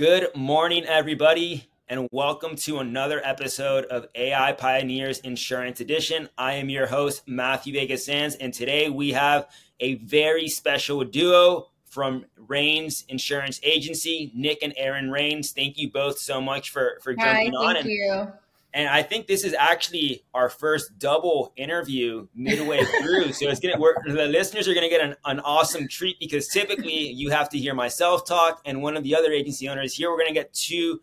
Good 0.00 0.34
morning, 0.34 0.86
everybody, 0.86 1.68
and 1.86 2.08
welcome 2.10 2.56
to 2.56 2.78
another 2.78 3.20
episode 3.22 3.84
of 3.84 4.06
AI 4.14 4.52
Pioneers 4.52 5.18
Insurance 5.18 5.80
Edition. 5.80 6.30
I 6.38 6.54
am 6.54 6.70
your 6.70 6.86
host, 6.86 7.28
Matthew 7.28 7.74
Vega-Sanz, 7.74 8.36
and 8.36 8.54
today 8.54 8.88
we 8.88 9.10
have 9.10 9.50
a 9.78 9.96
very 9.96 10.48
special 10.48 11.04
duo 11.04 11.66
from 11.84 12.24
Rains 12.48 13.04
Insurance 13.10 13.60
Agency, 13.62 14.32
Nick 14.34 14.62
and 14.62 14.72
Erin 14.78 15.10
Rains. 15.10 15.52
Thank 15.52 15.76
you 15.76 15.92
both 15.92 16.18
so 16.18 16.40
much 16.40 16.70
for, 16.70 16.98
for 17.02 17.12
jumping 17.12 17.52
Hi, 17.52 17.58
on. 17.58 17.74
Thank 17.74 17.84
And, 17.84 17.92
you. 17.92 18.32
And 18.72 18.88
I 18.88 19.02
think 19.02 19.26
this 19.26 19.44
is 19.44 19.54
actually 19.54 20.24
our 20.32 20.48
first 20.48 20.98
double 20.98 21.52
interview 21.56 22.28
midway 22.34 22.84
through. 23.02 23.32
so 23.32 23.48
it's 23.48 23.60
gonna 23.60 23.78
we're, 23.78 23.94
the 24.06 24.26
listeners 24.26 24.68
are 24.68 24.74
gonna 24.74 24.88
get 24.88 25.00
an, 25.00 25.16
an 25.24 25.40
awesome 25.40 25.88
treat 25.88 26.18
because 26.20 26.48
typically 26.48 27.10
you 27.10 27.30
have 27.30 27.48
to 27.50 27.58
hear 27.58 27.74
myself 27.74 28.24
talk 28.24 28.60
and 28.64 28.82
one 28.82 28.96
of 28.96 29.02
the 29.02 29.14
other 29.14 29.32
agency 29.32 29.68
owners. 29.68 29.94
Here 29.94 30.10
we're 30.10 30.18
gonna 30.18 30.32
get 30.32 30.52
two 30.54 31.00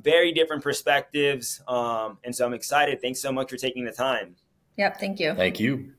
very 0.00 0.32
different 0.32 0.62
perspectives. 0.62 1.60
Um, 1.66 2.18
and 2.24 2.34
so 2.34 2.46
I'm 2.46 2.54
excited. 2.54 3.00
Thanks 3.00 3.20
so 3.20 3.32
much 3.32 3.50
for 3.50 3.56
taking 3.56 3.84
the 3.84 3.92
time. 3.92 4.36
Yep, 4.76 5.00
thank 5.00 5.18
you. 5.18 5.34
Thank 5.34 5.58
you. 5.58 5.92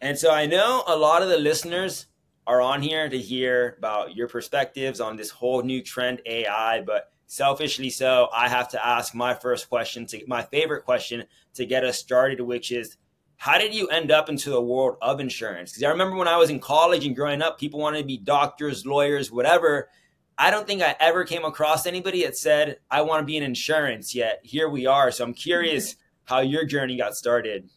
And 0.00 0.18
so 0.18 0.30
I 0.30 0.46
know 0.46 0.82
a 0.86 0.96
lot 0.96 1.22
of 1.22 1.28
the 1.28 1.38
listeners 1.38 2.06
are 2.46 2.60
on 2.60 2.82
here 2.82 3.08
to 3.08 3.18
hear 3.18 3.76
about 3.78 4.16
your 4.16 4.28
perspectives 4.28 5.00
on 5.00 5.16
this 5.16 5.30
whole 5.30 5.62
new 5.62 5.82
trend 5.82 6.20
AI, 6.26 6.82
but 6.82 7.12
selfishly 7.30 7.90
so, 7.90 8.28
I 8.34 8.48
have 8.48 8.70
to 8.70 8.84
ask 8.84 9.14
my 9.14 9.34
first 9.34 9.68
question 9.68 10.04
to 10.06 10.20
my 10.26 10.42
favorite 10.42 10.84
question 10.84 11.22
to 11.54 11.64
get 11.64 11.84
us 11.84 11.96
started, 11.96 12.40
which 12.40 12.72
is 12.72 12.96
how 13.36 13.56
did 13.56 13.72
you 13.72 13.86
end 13.86 14.10
up 14.10 14.28
into 14.28 14.50
the 14.50 14.60
world 14.60 14.96
of 15.00 15.20
insurance? 15.20 15.70
Because 15.70 15.84
I 15.84 15.90
remember 15.90 16.16
when 16.16 16.26
I 16.26 16.38
was 16.38 16.50
in 16.50 16.58
college 16.58 17.06
and 17.06 17.14
growing 17.14 17.40
up, 17.40 17.56
people 17.56 17.78
wanted 17.78 18.00
to 18.00 18.04
be 18.04 18.18
doctors, 18.18 18.84
lawyers, 18.84 19.30
whatever. 19.30 19.90
I 20.36 20.50
don't 20.50 20.66
think 20.66 20.82
I 20.82 20.96
ever 20.98 21.22
came 21.22 21.44
across 21.44 21.86
anybody 21.86 22.24
that 22.24 22.36
said, 22.36 22.78
I 22.90 23.02
want 23.02 23.22
to 23.22 23.26
be 23.26 23.36
in 23.36 23.44
insurance, 23.44 24.12
yet 24.12 24.40
here 24.42 24.68
we 24.68 24.86
are. 24.86 25.12
So 25.12 25.22
I'm 25.22 25.32
curious 25.32 25.92
mm-hmm. 25.92 26.34
how 26.34 26.40
your 26.40 26.64
journey 26.64 26.96
got 26.96 27.14
started. 27.14 27.70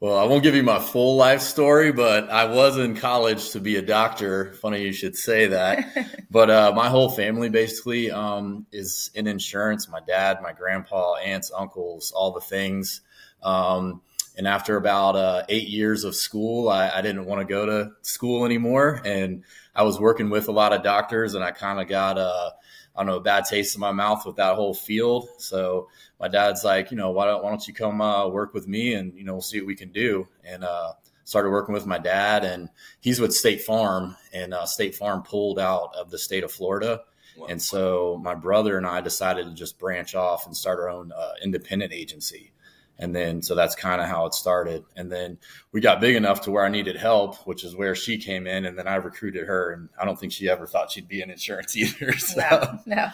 Well, 0.00 0.16
I 0.16 0.22
won't 0.22 0.44
give 0.44 0.54
you 0.54 0.62
my 0.62 0.78
full 0.78 1.16
life 1.16 1.40
story, 1.40 1.90
but 1.90 2.30
I 2.30 2.44
was 2.44 2.78
in 2.78 2.94
college 2.94 3.50
to 3.50 3.60
be 3.60 3.76
a 3.76 3.82
doctor. 3.82 4.52
Funny 4.52 4.82
you 4.82 4.92
should 4.92 5.16
say 5.16 5.48
that. 5.48 6.26
but 6.30 6.48
uh, 6.48 6.72
my 6.72 6.88
whole 6.88 7.10
family 7.10 7.48
basically 7.48 8.08
um, 8.08 8.64
is 8.70 9.10
in 9.14 9.26
insurance. 9.26 9.88
My 9.88 9.98
dad, 10.06 10.40
my 10.40 10.52
grandpa, 10.52 11.16
aunts, 11.16 11.50
uncles, 11.50 12.12
all 12.12 12.30
the 12.30 12.40
things. 12.40 13.00
Um, 13.42 14.00
and 14.38 14.46
after 14.46 14.76
about 14.76 15.16
uh, 15.16 15.42
eight 15.48 15.66
years 15.66 16.04
of 16.04 16.14
school, 16.14 16.68
I, 16.68 16.88
I 16.88 17.02
didn't 17.02 17.26
want 17.26 17.40
to 17.40 17.44
go 17.44 17.66
to 17.66 17.90
school 18.02 18.44
anymore. 18.44 19.02
And 19.04 19.42
I 19.74 19.82
was 19.82 19.98
working 19.98 20.30
with 20.30 20.46
a 20.46 20.52
lot 20.52 20.72
of 20.72 20.84
doctors, 20.84 21.34
and 21.34 21.42
I 21.42 21.50
kind 21.50 21.80
of 21.80 21.88
got 21.88 22.16
a, 22.18 22.54
I 22.94 23.00
don't 23.00 23.06
know, 23.06 23.16
a 23.16 23.20
bad 23.20 23.46
taste 23.46 23.74
in 23.74 23.80
my 23.80 23.90
mouth 23.90 24.24
with 24.24 24.36
that 24.36 24.54
whole 24.54 24.74
field. 24.74 25.28
So 25.38 25.88
my 26.20 26.28
dad's 26.28 26.62
like, 26.62 26.92
you 26.92 26.96
know, 26.96 27.10
why 27.10 27.26
don't, 27.26 27.42
why 27.42 27.50
don't 27.50 27.66
you 27.66 27.74
come 27.74 28.00
uh, 28.00 28.28
work 28.28 28.54
with 28.54 28.68
me 28.68 28.94
and, 28.94 29.12
you 29.14 29.24
know, 29.24 29.32
we'll 29.32 29.42
see 29.42 29.60
what 29.60 29.66
we 29.66 29.74
can 29.74 29.90
do. 29.90 30.28
And 30.44 30.62
uh, 30.62 30.92
started 31.24 31.50
working 31.50 31.74
with 31.74 31.84
my 31.84 31.98
dad, 31.98 32.44
and 32.44 32.70
he's 33.00 33.20
with 33.20 33.34
State 33.34 33.62
Farm, 33.62 34.16
and 34.32 34.54
uh, 34.54 34.66
State 34.66 34.94
Farm 34.94 35.22
pulled 35.22 35.58
out 35.58 35.94
of 35.94 36.10
the 36.10 36.18
state 36.18 36.44
of 36.44 36.52
Florida. 36.52 37.02
Wow. 37.36 37.48
And 37.48 37.60
so 37.60 38.20
my 38.22 38.34
brother 38.34 38.78
and 38.78 38.86
I 38.86 39.00
decided 39.00 39.46
to 39.46 39.54
just 39.54 39.78
branch 39.78 40.14
off 40.14 40.46
and 40.46 40.56
start 40.56 40.78
our 40.78 40.88
own 40.88 41.12
uh, 41.12 41.32
independent 41.42 41.92
agency. 41.92 42.52
And 42.98 43.14
then, 43.14 43.42
so 43.42 43.54
that's 43.54 43.74
kind 43.76 44.00
of 44.00 44.08
how 44.08 44.26
it 44.26 44.34
started. 44.34 44.84
And 44.96 45.10
then 45.10 45.38
we 45.72 45.80
got 45.80 46.00
big 46.00 46.16
enough 46.16 46.40
to 46.42 46.50
where 46.50 46.64
I 46.64 46.68
needed 46.68 46.96
help, 46.96 47.36
which 47.46 47.62
is 47.64 47.76
where 47.76 47.94
she 47.94 48.18
came 48.18 48.46
in. 48.46 48.64
And 48.64 48.76
then 48.76 48.88
I 48.88 48.96
recruited 48.96 49.46
her. 49.46 49.72
And 49.72 49.88
I 50.00 50.04
don't 50.04 50.18
think 50.18 50.32
she 50.32 50.48
ever 50.48 50.66
thought 50.66 50.90
she'd 50.90 51.06
be 51.08 51.20
in 51.22 51.30
insurance 51.30 51.76
either. 51.76 52.12
So. 52.18 52.40
No, 52.86 52.96
no. 52.96 53.08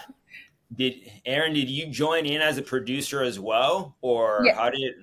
Did 0.74 0.94
Erin? 1.26 1.52
Did 1.52 1.68
you 1.68 1.86
join 1.86 2.26
in 2.26 2.40
as 2.40 2.56
a 2.58 2.62
producer 2.62 3.22
as 3.22 3.38
well, 3.38 3.94
or 4.00 4.42
Yeah. 4.44 4.54
how 4.56 4.70
did? 4.70 4.94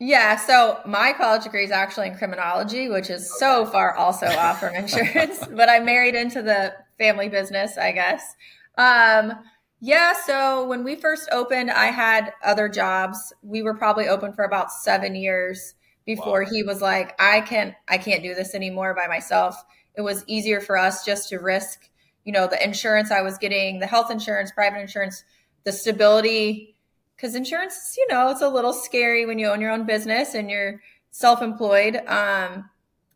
Yeah, 0.00 0.36
so 0.36 0.80
my 0.86 1.12
college 1.12 1.44
degree 1.44 1.62
is 1.64 1.70
actually 1.70 2.08
in 2.08 2.16
criminology, 2.16 2.88
which 2.88 3.10
is 3.10 3.38
so 3.38 3.66
far 3.66 3.94
also 3.94 4.26
off 4.38 4.58
from 4.60 4.74
insurance, 4.74 5.46
but 5.52 5.68
I 5.68 5.78
married 5.80 6.14
into 6.14 6.40
the 6.42 6.74
family 6.98 7.28
business, 7.28 7.76
I 7.76 7.92
guess. 7.92 8.34
Um, 8.78 9.34
yeah, 9.80 10.12
so 10.26 10.66
when 10.66 10.84
we 10.84 10.94
first 10.94 11.28
opened, 11.32 11.70
I 11.70 11.86
had 11.86 12.32
other 12.44 12.68
jobs. 12.68 13.32
We 13.42 13.62
were 13.62 13.74
probably 13.74 14.08
open 14.08 14.32
for 14.32 14.44
about 14.44 14.72
seven 14.72 15.14
years 15.14 15.74
before 16.04 16.44
Wow. 16.44 16.50
he 16.50 16.62
was 16.62 16.82
like, 16.82 17.14
I 17.20 17.40
can't 17.40 17.74
I 17.88 17.98
can't 17.98 18.22
do 18.22 18.34
this 18.34 18.54
anymore 18.54 18.94
by 18.94 19.06
myself. 19.06 19.56
It 19.94 20.02
was 20.02 20.24
easier 20.26 20.60
for 20.60 20.76
us 20.76 21.04
just 21.04 21.28
to 21.30 21.38
risk, 21.38 21.88
you 22.24 22.32
know, 22.32 22.46
the 22.46 22.62
insurance 22.62 23.10
I 23.10 23.22
was 23.22 23.38
getting, 23.38 23.78
the 23.80 23.86
health 23.86 24.10
insurance, 24.10 24.50
private 24.52 24.80
insurance, 24.80 25.24
the 25.64 25.72
stability 25.72 26.76
because 27.16 27.34
insurance 27.34 27.94
you 27.98 28.06
know, 28.08 28.30
it's 28.30 28.42
a 28.42 28.48
little 28.48 28.72
scary 28.72 29.26
when 29.26 29.38
you 29.38 29.48
own 29.48 29.60
your 29.60 29.70
own 29.70 29.86
business 29.86 30.34
and 30.34 30.50
you're 30.50 30.80
self-employed. 31.10 31.96
Um, 32.06 32.68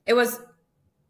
it 0.07 0.15
was, 0.15 0.41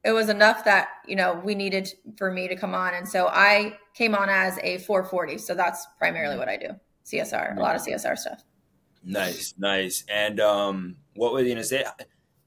it 0.05 0.13
was 0.13 0.29
enough 0.29 0.65
that, 0.65 0.89
you 1.07 1.17
know, 1.17 1.41
we 1.45 1.55
needed 1.55 1.89
for 2.19 2.31
me 2.31 2.47
to 2.49 2.57
come 2.57 2.75
on. 2.75 2.95
And 2.95 3.09
so 3.09 3.27
I 3.29 3.79
came 3.95 4.15
on 4.15 4.29
as 4.29 4.59
a 4.59 4.79
440. 4.79 5.39
So 5.39 5.55
that's 5.55 5.87
primarily 5.99 6.37
what 6.37 6.49
I 6.49 6.57
do. 6.57 6.69
CSR, 7.07 7.57
a 7.57 7.61
lot 7.61 7.75
of 7.75 7.83
CSR 7.83 8.17
stuff. 8.17 8.43
Nice, 9.03 9.55
nice. 9.59 10.05
And 10.09 10.41
um, 10.41 10.97
what 11.15 11.33
was 11.33 11.45
you 11.45 11.51
gonna 11.51 11.65
say, 11.65 11.85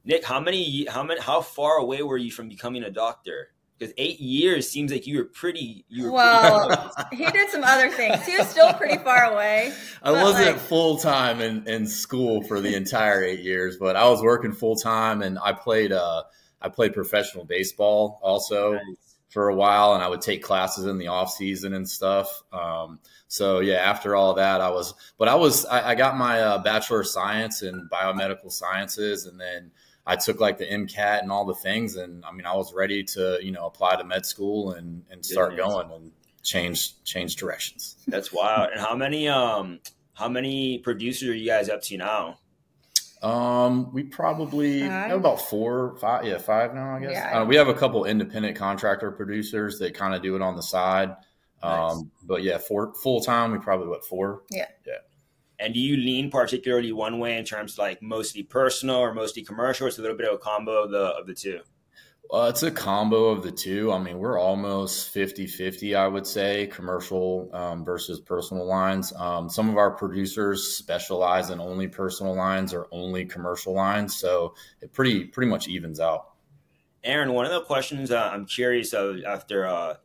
Nick? 0.03 0.25
How 0.25 0.39
many? 0.39 0.85
How 0.85 1.03
many? 1.03 1.21
How 1.21 1.41
far 1.41 1.77
away 1.77 2.01
were 2.01 2.17
you 2.17 2.31
from 2.31 2.49
becoming 2.49 2.81
a 2.83 2.89
doctor? 2.89 3.49
Because 3.77 3.93
eight 3.97 4.19
years 4.19 4.67
seems 4.67 4.91
like 4.91 5.05
you 5.05 5.17
were 5.19 5.25
pretty. 5.25 5.85
You 5.87 6.05
were 6.05 6.13
Well, 6.13 6.91
he 7.11 7.29
did 7.29 7.51
some 7.51 7.63
other 7.63 7.91
things. 7.91 8.25
He 8.25 8.35
was 8.35 8.47
still 8.47 8.73
pretty 8.73 8.97
far 9.03 9.25
away. 9.31 9.71
I 10.01 10.11
wasn't 10.11 10.47
like- 10.47 10.57
full 10.57 10.97
time 10.97 11.41
in, 11.41 11.67
in 11.67 11.85
school 11.85 12.41
for 12.41 12.59
the 12.59 12.75
entire 12.75 13.23
eight 13.23 13.41
years, 13.41 13.77
but 13.77 13.95
I 13.95 14.09
was 14.09 14.23
working 14.23 14.53
full 14.53 14.75
time 14.77 15.21
and 15.21 15.37
I 15.37 15.53
played 15.53 15.91
uh 15.91 16.23
I 16.61 16.69
played 16.69 16.93
professional 16.93 17.45
baseball 17.45 18.19
also 18.23 18.73
Nice. 18.73 18.83
for 19.29 19.49
a 19.49 19.55
while 19.55 19.93
and 19.93 20.03
I 20.03 20.07
would 20.07 20.21
take 20.21 20.41
classes 20.43 20.85
in 20.85 20.97
the 20.97 21.07
off 21.07 21.31
season 21.31 21.73
and 21.73 21.87
stuff. 21.87 22.43
Um, 22.51 22.99
so 23.27 23.59
yeah, 23.59 23.75
after 23.77 24.15
all 24.15 24.33
that, 24.35 24.61
I 24.61 24.69
was, 24.69 24.93
but 25.17 25.27
I 25.27 25.35
was, 25.35 25.65
I, 25.65 25.89
I 25.89 25.95
got 25.95 26.15
my 26.17 26.39
uh, 26.41 26.57
bachelor 26.59 27.01
of 27.01 27.07
science 27.07 27.61
in 27.61 27.87
biomedical 27.91 28.51
sciences, 28.51 29.25
and 29.25 29.39
then 29.39 29.71
I 30.05 30.15
took 30.15 30.39
like 30.39 30.57
the 30.57 30.65
MCAT 30.65 31.21
and 31.21 31.31
all 31.31 31.43
the 31.45 31.53
things, 31.53 31.97
and 31.97 32.23
I 32.23 32.31
mean, 32.31 32.45
I 32.45 32.55
was 32.55 32.73
ready 32.73 33.03
to, 33.03 33.37
you 33.41 33.51
know, 33.51 33.65
apply 33.67 33.97
to 33.97 34.05
med 34.05 34.25
school 34.25 34.71
and 34.71 35.03
and 35.11 35.25
start 35.25 35.49
Goodness. 35.57 35.67
going 35.73 35.91
and 35.91 36.11
change 36.43 37.03
change 37.03 37.35
directions. 37.35 37.97
That's 38.07 38.31
wild. 38.31 38.69
And 38.71 38.79
how 38.79 38.95
many? 38.95 39.27
Um, 39.27 39.81
how 40.13 40.29
many 40.29 40.79
producers 40.79 41.27
are 41.29 41.35
you 41.35 41.45
guys 41.45 41.67
up 41.67 41.81
to 41.83 41.97
now? 41.97 42.39
Um, 43.23 43.91
we 43.93 44.03
probably 44.03 44.81
Five? 44.81 45.09
have 45.09 45.19
about 45.19 45.41
four, 45.41 45.97
five, 45.97 46.25
yeah, 46.25 46.37
five 46.37 46.73
now. 46.73 46.95
I 46.95 46.99
guess 46.99 47.11
Yeah. 47.11 47.41
uh, 47.41 47.45
we 47.45 47.55
have 47.55 47.67
a 47.67 47.73
couple 47.73 48.05
independent 48.05 48.55
contractor 48.57 49.11
producers 49.11 49.79
that 49.79 49.93
kind 49.93 50.13
of 50.13 50.21
do 50.21 50.35
it 50.35 50.41
on 50.41 50.55
the 50.55 50.61
side. 50.63 51.15
Nice. 51.63 51.93
Um, 51.93 52.11
but 52.23 52.43
yeah, 52.43 52.57
for 52.59 52.93
full 52.93 53.21
time, 53.21 53.51
we 53.51 53.57
probably 53.57 53.87
what 53.87 54.05
four. 54.05 54.43
Yeah, 54.51 54.67
yeah. 54.85 54.93
And 55.59 55.73
do 55.73 55.79
you 55.79 55.97
lean 55.97 56.29
particularly 56.29 56.91
one 56.91 57.17
way 57.17 57.37
in 57.37 57.43
terms 57.43 57.73
of 57.73 57.79
like 57.79 58.01
mostly 58.03 58.43
personal 58.43 58.97
or 58.97 59.13
mostly 59.13 59.41
commercial? 59.43 59.87
It's 59.87 59.97
a 59.97 60.01
little 60.01 60.15
bit 60.15 60.27
of 60.27 60.35
a 60.35 60.37
combo 60.37 60.83
of 60.83 60.91
the 60.91 60.99
of 60.99 61.25
the 61.25 61.33
two. 61.33 61.61
Uh, 62.31 62.47
it's 62.49 62.63
a 62.63 62.71
combo 62.71 63.25
of 63.27 63.41
the 63.41 63.51
two. 63.51 63.91
I 63.91 63.99
mean, 63.99 64.19
we're 64.19 64.37
almost 64.37 65.09
50 65.09 65.47
50, 65.47 65.95
I 65.95 66.07
would 66.07 66.27
say, 66.27 66.67
commercial 66.67 67.49
um, 67.53 67.85
versus 67.85 68.19
personal 68.19 68.65
lines. 68.65 69.13
Um, 69.13 69.49
some 69.49 69.69
of 69.69 69.77
our 69.77 69.91
producers 69.91 70.75
specialize 70.75 71.51
in 71.51 71.61
only 71.61 71.87
personal 71.87 72.35
lines 72.35 72.73
or 72.73 72.87
only 72.91 73.25
commercial 73.25 73.73
lines. 73.73 74.17
So 74.17 74.55
it 74.81 74.91
pretty, 74.91 75.23
pretty 75.25 75.49
much 75.49 75.69
evens 75.69 76.01
out. 76.01 76.31
Erin, 77.03 77.31
one 77.31 77.45
of 77.45 77.51
the 77.51 77.61
questions 77.61 78.11
uh, 78.11 78.29
I'm 78.33 78.45
curious 78.45 78.91
of 78.93 79.23
after 79.25 79.65
uh, 79.65 79.95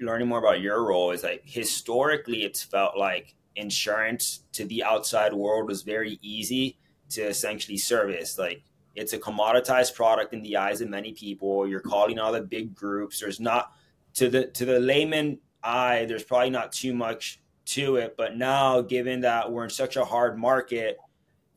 learning 0.00 0.28
more 0.28 0.38
about 0.38 0.60
your 0.60 0.84
role 0.84 1.10
is 1.10 1.24
like 1.24 1.42
historically, 1.44 2.44
it's 2.44 2.62
felt 2.62 2.96
like 2.96 3.34
insurance 3.56 4.44
to 4.52 4.64
the 4.64 4.84
outside 4.84 5.32
world 5.32 5.68
was 5.68 5.82
very 5.82 6.18
easy 6.22 6.78
to 7.10 7.22
essentially 7.22 7.76
service. 7.76 8.38
Like 8.38 8.62
it's 8.94 9.12
a 9.12 9.18
commoditized 9.18 9.94
product 9.94 10.34
in 10.34 10.42
the 10.42 10.56
eyes 10.56 10.80
of 10.80 10.88
many 10.88 11.12
people. 11.12 11.66
You're 11.66 11.80
calling 11.80 12.18
all 12.18 12.32
the 12.32 12.42
big 12.42 12.74
groups. 12.74 13.20
There's 13.20 13.40
not 13.40 13.72
to 14.14 14.28
the 14.28 14.46
to 14.48 14.64
the 14.64 14.80
layman 14.80 15.38
eye. 15.62 16.04
There's 16.06 16.24
probably 16.24 16.50
not 16.50 16.72
too 16.72 16.94
much 16.94 17.40
to 17.66 17.96
it. 17.96 18.16
But 18.16 18.36
now, 18.36 18.80
given 18.80 19.20
that 19.20 19.50
we're 19.50 19.64
in 19.64 19.70
such 19.70 19.96
a 19.96 20.04
hard 20.04 20.38
market, 20.38 20.98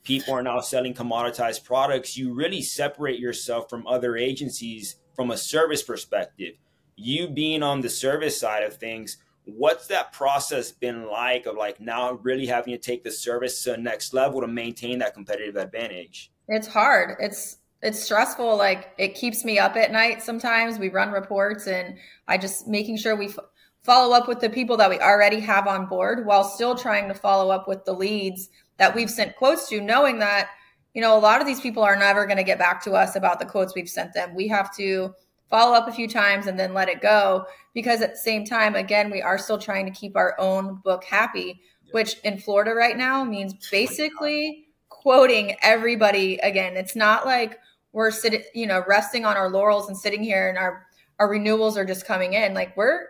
people 0.03 0.33
are 0.33 0.43
now 0.43 0.61
selling 0.61 0.93
commoditized 0.93 1.65
products. 1.65 2.15
You 2.15 2.33
really 2.33 2.61
separate 2.61 3.19
yourself 3.19 3.69
from 3.69 3.85
other 3.87 4.15
agencies 4.15 4.97
from 5.15 5.31
a 5.31 5.37
service 5.37 5.83
perspective. 5.83 6.55
You 6.95 7.27
being 7.27 7.63
on 7.63 7.81
the 7.81 7.89
service 7.89 8.39
side 8.39 8.63
of 8.63 8.77
things, 8.77 9.17
what's 9.43 9.87
that 9.87 10.13
process 10.13 10.71
been 10.71 11.07
like 11.07 11.45
of 11.45 11.55
like 11.55 11.79
now 11.81 12.13
really 12.23 12.45
having 12.45 12.73
to 12.73 12.79
take 12.79 13.03
the 13.03 13.11
service 13.11 13.63
to 13.63 13.71
the 13.71 13.77
next 13.77 14.13
level 14.13 14.41
to 14.41 14.47
maintain 14.47 14.99
that 14.99 15.13
competitive 15.13 15.55
advantage? 15.55 16.31
It's 16.47 16.67
hard. 16.67 17.17
It's 17.19 17.57
it's 17.81 18.01
stressful. 18.01 18.57
Like 18.57 18.93
it 18.97 19.15
keeps 19.15 19.45
me 19.45 19.59
up 19.59 19.75
at 19.75 19.91
night 19.91 20.21
sometimes. 20.21 20.79
We 20.79 20.89
run 20.89 21.11
reports 21.11 21.67
and 21.67 21.97
I 22.27 22.37
just 22.37 22.67
making 22.67 22.97
sure 22.97 23.15
we 23.15 23.27
f- 23.27 23.39
follow 23.83 24.15
up 24.15 24.27
with 24.27 24.39
the 24.39 24.49
people 24.49 24.77
that 24.77 24.89
we 24.89 24.99
already 24.99 25.39
have 25.41 25.67
on 25.67 25.85
board 25.85 26.25
while 26.25 26.43
still 26.43 26.75
trying 26.75 27.07
to 27.07 27.13
follow 27.13 27.51
up 27.51 27.67
with 27.67 27.85
the 27.85 27.93
leads 27.93 28.49
that 28.77 28.95
we've 28.95 29.11
sent 29.11 29.35
quotes 29.35 29.69
to, 29.69 29.79
knowing 29.79 30.19
that, 30.19 30.49
you 30.93 31.01
know, 31.01 31.15
a 31.15 31.19
lot 31.19 31.41
of 31.41 31.47
these 31.47 31.61
people 31.61 31.83
are 31.83 31.95
never 31.95 32.25
going 32.25 32.37
to 32.37 32.43
get 32.43 32.57
back 32.57 32.83
to 32.83 32.93
us 32.93 33.15
about 33.15 33.39
the 33.39 33.45
quotes 33.45 33.75
we've 33.75 33.89
sent 33.89 34.13
them. 34.13 34.33
We 34.33 34.47
have 34.47 34.75
to 34.77 35.13
follow 35.49 35.75
up 35.75 35.87
a 35.87 35.93
few 35.93 36.07
times 36.07 36.47
and 36.47 36.59
then 36.59 36.73
let 36.73 36.89
it 36.89 37.01
go 37.01 37.45
because 37.73 38.01
at 38.01 38.11
the 38.11 38.17
same 38.17 38.45
time, 38.45 38.75
again, 38.75 39.11
we 39.11 39.21
are 39.21 39.37
still 39.37 39.59
trying 39.59 39.85
to 39.85 39.91
keep 39.91 40.15
our 40.15 40.35
own 40.39 40.81
book 40.83 41.03
happy, 41.03 41.61
which 41.91 42.17
in 42.23 42.39
Florida 42.39 42.73
right 42.73 42.97
now 42.97 43.23
means 43.23 43.53
basically 43.69 44.64
quoting 45.05 45.55
everybody 45.61 46.37
again. 46.37 46.75
It's 46.75 46.95
not 46.95 47.27
like 47.27 47.59
we're 47.93 48.09
sitting, 48.09 48.41
you 48.55 48.65
know, 48.65 48.83
resting 48.87 49.23
on 49.23 49.37
our 49.37 49.51
laurels 49.51 49.87
and 49.87 49.95
sitting 49.95 50.23
here 50.23 50.49
and 50.49 50.57
our 50.57 50.87
our 51.19 51.29
renewals 51.29 51.77
are 51.77 51.85
just 51.85 52.07
coming 52.07 52.33
in. 52.33 52.55
Like 52.55 52.75
we're 52.75 53.09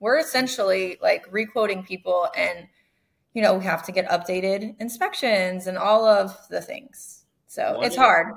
we're 0.00 0.18
essentially 0.18 0.98
like 1.00 1.24
requoting 1.30 1.84
people 1.84 2.26
and 2.36 2.66
you 3.32 3.42
know 3.42 3.54
we 3.54 3.64
have 3.64 3.84
to 3.84 3.92
get 3.92 4.08
updated 4.08 4.74
inspections 4.80 5.68
and 5.68 5.78
all 5.78 6.04
of 6.04 6.36
the 6.50 6.60
things 6.60 7.24
so 7.46 7.76
one 7.76 7.84
it's 7.84 7.96
hard 7.96 8.34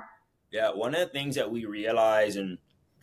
yeah 0.50 0.70
one 0.70 0.94
of 0.94 1.00
the 1.00 1.06
things 1.06 1.34
that 1.34 1.50
we 1.50 1.64
realize 1.64 2.36
and 2.36 2.58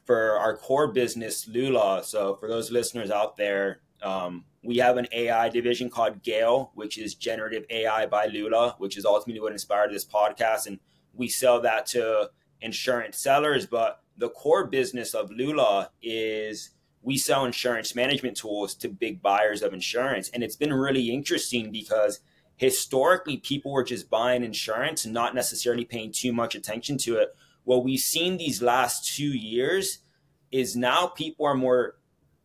for 0.05 0.37
our 0.39 0.57
core 0.57 0.91
business 0.91 1.47
lula 1.47 2.03
so 2.03 2.35
for 2.35 2.47
those 2.47 2.71
listeners 2.71 3.11
out 3.11 3.37
there 3.37 3.81
um, 4.03 4.45
we 4.63 4.77
have 4.77 4.97
an 4.97 5.07
ai 5.11 5.49
division 5.49 5.89
called 5.89 6.21
GAIL 6.23 6.71
which 6.75 6.97
is 6.97 7.15
generative 7.15 7.65
ai 7.69 8.05
by 8.05 8.25
lula 8.27 8.75
which 8.77 8.97
is 8.97 9.05
ultimately 9.05 9.41
what 9.41 9.51
inspired 9.51 9.91
this 9.91 10.05
podcast 10.05 10.67
and 10.67 10.79
we 11.13 11.27
sell 11.27 11.61
that 11.61 11.85
to 11.87 12.29
insurance 12.61 13.17
sellers 13.17 13.65
but 13.65 14.01
the 14.17 14.29
core 14.29 14.67
business 14.67 15.13
of 15.13 15.29
lula 15.31 15.91
is 16.01 16.71
we 17.07 17.17
sell 17.17 17.45
insurance 17.45 17.95
management 17.95 18.35
tools 18.35 18.75
to 18.75 18.89
big 18.89 19.21
buyers 19.21 19.61
of 19.61 19.73
insurance. 19.73 20.29
And 20.29 20.43
it's 20.43 20.57
been 20.57 20.73
really 20.73 21.09
interesting 21.09 21.71
because 21.71 22.19
historically 22.57 23.37
people 23.37 23.71
were 23.71 23.85
just 23.85 24.09
buying 24.09 24.43
insurance 24.43 25.05
and 25.05 25.13
not 25.13 25.33
necessarily 25.33 25.85
paying 25.85 26.11
too 26.11 26.33
much 26.33 26.53
attention 26.53 26.97
to 26.97 27.15
it. 27.15 27.33
What 27.63 27.85
we've 27.85 28.01
seen 28.01 28.35
these 28.35 28.61
last 28.61 29.15
two 29.15 29.29
years 29.29 29.99
is 30.51 30.75
now 30.75 31.07
people 31.07 31.45
are 31.45 31.55
more, 31.55 31.95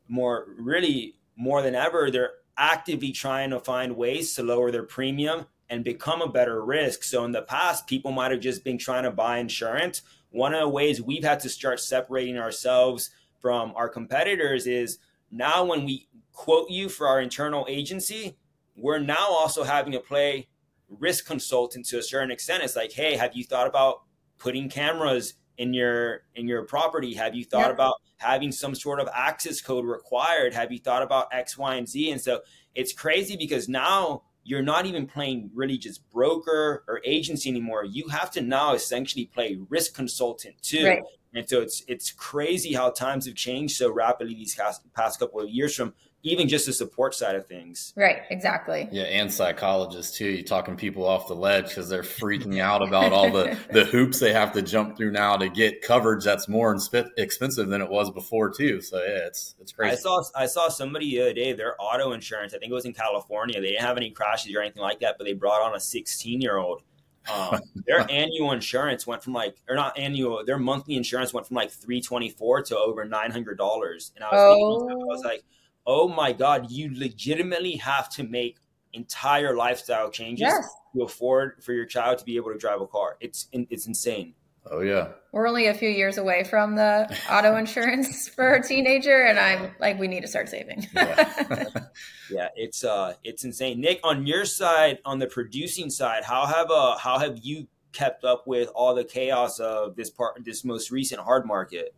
more 0.06 0.46
really 0.56 1.16
more 1.36 1.62
than 1.62 1.74
ever, 1.74 2.10
they're 2.10 2.32
actively 2.56 3.12
trying 3.12 3.50
to 3.50 3.60
find 3.60 3.96
ways 3.96 4.34
to 4.34 4.42
lower 4.42 4.70
their 4.70 4.82
premium 4.82 5.46
and 5.70 5.84
become 5.84 6.20
a 6.20 6.28
better 6.28 6.64
risk. 6.64 7.02
So 7.02 7.24
in 7.24 7.32
the 7.32 7.42
past, 7.42 7.86
people 7.86 8.12
might 8.12 8.30
have 8.30 8.40
just 8.40 8.62
been 8.62 8.78
trying 8.78 9.04
to 9.04 9.10
buy 9.10 9.38
insurance. 9.38 10.02
One 10.30 10.54
of 10.54 10.60
the 10.60 10.68
ways 10.68 11.00
we've 11.00 11.24
had 11.24 11.40
to 11.40 11.48
start 11.48 11.80
separating 11.80 12.38
ourselves 12.38 13.10
from 13.40 13.72
our 13.74 13.88
competitors 13.88 14.66
is 14.66 14.98
now 15.30 15.64
when 15.64 15.84
we 15.84 16.08
quote 16.32 16.70
you 16.70 16.88
for 16.88 17.08
our 17.08 17.20
internal 17.20 17.66
agency, 17.68 18.36
we're 18.76 18.98
now 18.98 19.28
also 19.30 19.64
having 19.64 19.92
to 19.92 20.00
play 20.00 20.48
risk 20.88 21.26
consultant 21.26 21.86
to 21.86 21.98
a 21.98 22.02
certain 22.02 22.30
extent. 22.30 22.62
It's 22.62 22.76
like, 22.76 22.92
hey, 22.92 23.16
have 23.16 23.34
you 23.34 23.44
thought 23.44 23.66
about 23.66 24.02
putting 24.38 24.68
cameras 24.68 25.34
in 25.62 25.72
your 25.72 26.22
in 26.34 26.48
your 26.48 26.64
property? 26.64 27.14
Have 27.14 27.34
you 27.34 27.44
thought 27.44 27.66
yep. 27.66 27.74
about 27.74 27.94
having 28.16 28.50
some 28.50 28.74
sort 28.74 28.98
of 28.98 29.08
access 29.14 29.60
code 29.60 29.84
required? 29.84 30.52
Have 30.54 30.72
you 30.72 30.78
thought 30.78 31.02
about 31.02 31.28
X, 31.32 31.56
Y, 31.56 31.74
and 31.76 31.88
Z? 31.88 32.10
And 32.10 32.20
so 32.20 32.40
it's 32.74 32.92
crazy 32.92 33.36
because 33.36 33.68
now 33.68 34.22
you're 34.44 34.62
not 34.62 34.86
even 34.86 35.06
playing 35.06 35.50
really 35.54 35.78
just 35.78 36.08
broker 36.10 36.82
or 36.88 37.00
agency 37.04 37.48
anymore. 37.48 37.84
You 37.84 38.08
have 38.08 38.32
to 38.32 38.40
now 38.40 38.74
essentially 38.74 39.26
play 39.26 39.56
risk 39.68 39.94
consultant 39.94 40.60
too. 40.62 40.84
Right. 40.84 41.02
And 41.32 41.48
so 41.48 41.62
it's 41.62 41.84
it's 41.86 42.10
crazy 42.10 42.74
how 42.74 42.90
times 42.90 43.26
have 43.26 43.36
changed 43.36 43.76
so 43.76 43.90
rapidly 43.90 44.34
these 44.34 44.56
past, 44.56 44.82
past 44.94 45.20
couple 45.20 45.40
of 45.40 45.48
years 45.48 45.74
from 45.76 45.94
even 46.22 46.48
just 46.48 46.66
the 46.66 46.72
support 46.72 47.14
side 47.14 47.34
of 47.34 47.46
things. 47.46 47.92
Right, 47.96 48.22
exactly. 48.30 48.88
Yeah, 48.92 49.04
and 49.04 49.32
psychologists 49.32 50.16
too. 50.16 50.26
You're 50.26 50.44
talking 50.44 50.76
people 50.76 51.06
off 51.06 51.26
the 51.28 51.34
ledge 51.34 51.68
because 51.68 51.88
they're 51.88 52.02
freaking 52.02 52.60
out 52.60 52.86
about 52.86 53.12
all 53.12 53.30
the 53.30 53.58
the 53.70 53.84
hoops 53.92 54.20
they 54.20 54.32
have 54.32 54.52
to 54.52 54.62
jump 54.62 54.96
through 54.96 55.12
now 55.12 55.36
to 55.36 55.48
get 55.48 55.82
coverage 55.82 56.24
that's 56.24 56.48
more 56.48 56.76
expensive 57.16 57.68
than 57.68 57.80
it 57.80 57.88
was 57.88 58.10
before 58.10 58.50
too. 58.50 58.80
So 58.80 58.98
yeah, 58.98 59.26
it's 59.26 59.54
it's 59.60 59.72
crazy. 59.72 59.92
I 59.92 59.96
saw 59.96 60.22
I 60.34 60.46
saw 60.46 60.68
somebody 60.68 61.10
the 61.10 61.22
other 61.22 61.34
day. 61.34 61.52
Their 61.52 61.74
auto 61.78 62.12
insurance, 62.12 62.54
I 62.54 62.58
think 62.58 62.70
it 62.70 62.74
was 62.74 62.84
in 62.84 62.94
California. 62.94 63.60
They 63.60 63.70
didn't 63.70 63.82
have 63.82 63.96
any 63.96 64.10
crashes 64.10 64.54
or 64.54 64.60
anything 64.60 64.82
like 64.82 65.00
that, 65.00 65.16
but 65.18 65.24
they 65.24 65.32
brought 65.32 65.62
on 65.62 65.74
a 65.74 65.80
16 65.80 66.40
year 66.40 66.56
old 66.56 66.82
um, 67.30 67.60
their 67.86 68.08
annual 68.10 68.52
insurance 68.52 69.06
went 69.06 69.22
from 69.22 69.32
like, 69.32 69.56
or 69.68 69.76
not 69.76 69.98
annual, 69.98 70.44
their 70.44 70.58
monthly 70.58 70.96
insurance 70.96 71.32
went 71.32 71.46
from 71.46 71.56
like 71.56 71.70
three 71.70 72.00
twenty 72.00 72.30
four 72.30 72.62
to 72.62 72.76
over 72.76 73.04
nine 73.04 73.30
hundred 73.30 73.58
dollars. 73.58 74.12
And 74.14 74.24
I 74.24 74.28
was, 74.28 74.40
oh. 74.40 74.88
thinking, 74.88 75.02
I 75.02 75.06
was 75.06 75.24
like, 75.24 75.44
oh 75.86 76.08
my 76.08 76.32
god, 76.32 76.70
you 76.70 76.90
legitimately 76.94 77.76
have 77.76 78.08
to 78.10 78.24
make 78.24 78.58
entire 78.92 79.56
lifestyle 79.56 80.10
changes 80.10 80.42
yes. 80.42 80.68
to 80.94 81.02
afford 81.02 81.62
for 81.62 81.72
your 81.72 81.86
child 81.86 82.18
to 82.18 82.24
be 82.24 82.36
able 82.36 82.52
to 82.52 82.58
drive 82.58 82.80
a 82.80 82.86
car. 82.86 83.16
It's 83.20 83.48
it's 83.52 83.86
insane. 83.86 84.34
Oh 84.70 84.80
yeah. 84.80 85.08
We're 85.32 85.48
only 85.48 85.66
a 85.66 85.74
few 85.74 85.88
years 85.88 86.18
away 86.18 86.44
from 86.44 86.76
the 86.76 87.18
auto 87.30 87.56
insurance 87.56 88.28
for 88.28 88.54
a 88.54 88.62
teenager 88.62 89.22
and 89.22 89.38
I'm 89.38 89.72
like 89.80 89.98
we 89.98 90.08
need 90.08 90.20
to 90.20 90.28
start 90.28 90.48
saving. 90.48 90.86
yeah. 90.94 91.68
yeah, 92.30 92.48
it's 92.54 92.84
uh 92.84 93.14
it's 93.24 93.44
insane. 93.44 93.80
Nick, 93.80 94.00
on 94.04 94.26
your 94.26 94.44
side, 94.44 94.98
on 95.04 95.18
the 95.18 95.26
producing 95.26 95.90
side, 95.90 96.24
how 96.24 96.46
have 96.46 96.70
uh 96.70 96.96
how 96.96 97.18
have 97.18 97.38
you 97.42 97.66
kept 97.92 98.24
up 98.24 98.46
with 98.46 98.68
all 98.74 98.94
the 98.94 99.04
chaos 99.04 99.58
of 99.58 99.96
this 99.96 100.10
part 100.10 100.42
this 100.44 100.64
most 100.64 100.90
recent 100.90 101.20
hard 101.20 101.46
market? 101.46 101.94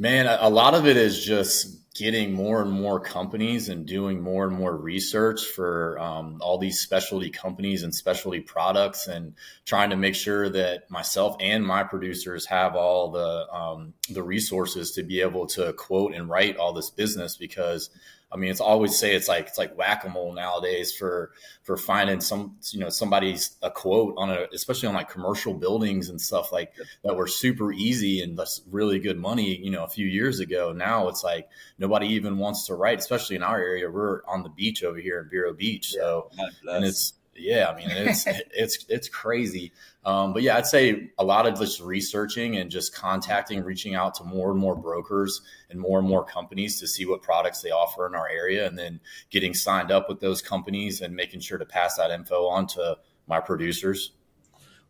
Man, 0.00 0.26
a 0.26 0.48
lot 0.48 0.74
of 0.74 0.86
it 0.86 0.96
is 0.96 1.24
just 1.24 1.92
getting 1.92 2.32
more 2.32 2.62
and 2.62 2.70
more 2.70 3.00
companies 3.00 3.68
and 3.68 3.84
doing 3.84 4.20
more 4.20 4.46
and 4.46 4.56
more 4.56 4.76
research 4.76 5.44
for 5.44 5.98
um, 5.98 6.38
all 6.40 6.56
these 6.56 6.78
specialty 6.78 7.28
companies 7.28 7.82
and 7.82 7.92
specialty 7.92 8.38
products 8.38 9.08
and 9.08 9.34
trying 9.64 9.90
to 9.90 9.96
make 9.96 10.14
sure 10.14 10.48
that 10.48 10.88
myself 10.88 11.34
and 11.40 11.66
my 11.66 11.82
producers 11.82 12.46
have 12.46 12.76
all 12.76 13.10
the 13.10 13.52
um, 13.52 13.92
the 14.10 14.22
resources 14.22 14.92
to 14.92 15.02
be 15.02 15.20
able 15.20 15.48
to 15.48 15.72
quote 15.72 16.14
and 16.14 16.28
write 16.28 16.56
all 16.56 16.72
this 16.72 16.90
business 16.90 17.36
because 17.36 17.90
I 18.30 18.36
mean, 18.36 18.50
it's 18.50 18.60
always 18.60 18.98
say 18.98 19.14
it's 19.14 19.28
like 19.28 19.46
it's 19.46 19.58
like 19.58 19.76
whack 19.76 20.04
a 20.04 20.08
mole 20.10 20.32
nowadays 20.34 20.94
for 20.94 21.32
for 21.62 21.76
finding 21.76 22.20
some 22.20 22.56
you 22.70 22.80
know 22.80 22.90
somebody's 22.90 23.56
a 23.62 23.70
quote 23.70 24.14
on 24.18 24.30
a 24.30 24.46
especially 24.52 24.88
on 24.88 24.94
like 24.94 25.08
commercial 25.08 25.54
buildings 25.54 26.10
and 26.10 26.20
stuff 26.20 26.52
like 26.52 26.72
that 27.04 27.16
were 27.16 27.26
super 27.26 27.72
easy 27.72 28.22
and 28.22 28.38
that's 28.38 28.60
really 28.70 28.98
good 28.98 29.18
money. 29.18 29.56
You 29.56 29.70
know, 29.70 29.84
a 29.84 29.88
few 29.88 30.06
years 30.06 30.40
ago. 30.40 30.72
Now 30.72 31.08
it's 31.08 31.24
like 31.24 31.48
nobody 31.78 32.08
even 32.08 32.38
wants 32.38 32.66
to 32.66 32.74
write, 32.74 32.98
especially 32.98 33.36
in 33.36 33.42
our 33.42 33.58
area. 33.58 33.90
We're 33.90 34.22
on 34.26 34.42
the 34.42 34.50
beach 34.50 34.84
over 34.84 34.98
here 34.98 35.20
in 35.20 35.30
Vero 35.30 35.54
Beach, 35.54 35.92
so 35.92 36.30
yeah, 36.36 36.76
and 36.76 36.84
it's 36.84 37.14
yeah, 37.38 37.70
I 37.70 37.76
mean 37.76 37.88
it's 37.90 38.26
it's 38.52 38.86
it's 38.88 39.08
crazy. 39.08 39.72
Um, 40.04 40.32
but 40.32 40.42
yeah, 40.42 40.56
I'd 40.56 40.66
say 40.66 41.10
a 41.18 41.24
lot 41.24 41.46
of 41.46 41.58
just 41.58 41.80
researching 41.80 42.56
and 42.56 42.70
just 42.70 42.94
contacting, 42.94 43.62
reaching 43.62 43.94
out 43.94 44.14
to 44.14 44.24
more 44.24 44.50
and 44.50 44.58
more 44.58 44.74
brokers 44.74 45.42
and 45.68 45.78
more 45.78 45.98
and 45.98 46.08
more 46.08 46.24
companies 46.24 46.80
to 46.80 46.86
see 46.86 47.04
what 47.04 47.20
products 47.20 47.60
they 47.60 47.70
offer 47.70 48.06
in 48.06 48.14
our 48.14 48.28
area, 48.28 48.66
and 48.66 48.78
then 48.78 49.00
getting 49.30 49.52
signed 49.52 49.90
up 49.90 50.08
with 50.08 50.20
those 50.20 50.40
companies 50.40 51.00
and 51.00 51.14
making 51.14 51.40
sure 51.40 51.58
to 51.58 51.66
pass 51.66 51.96
that 51.96 52.10
info 52.10 52.46
on 52.46 52.66
to 52.68 52.96
my 53.26 53.40
producers. 53.40 54.12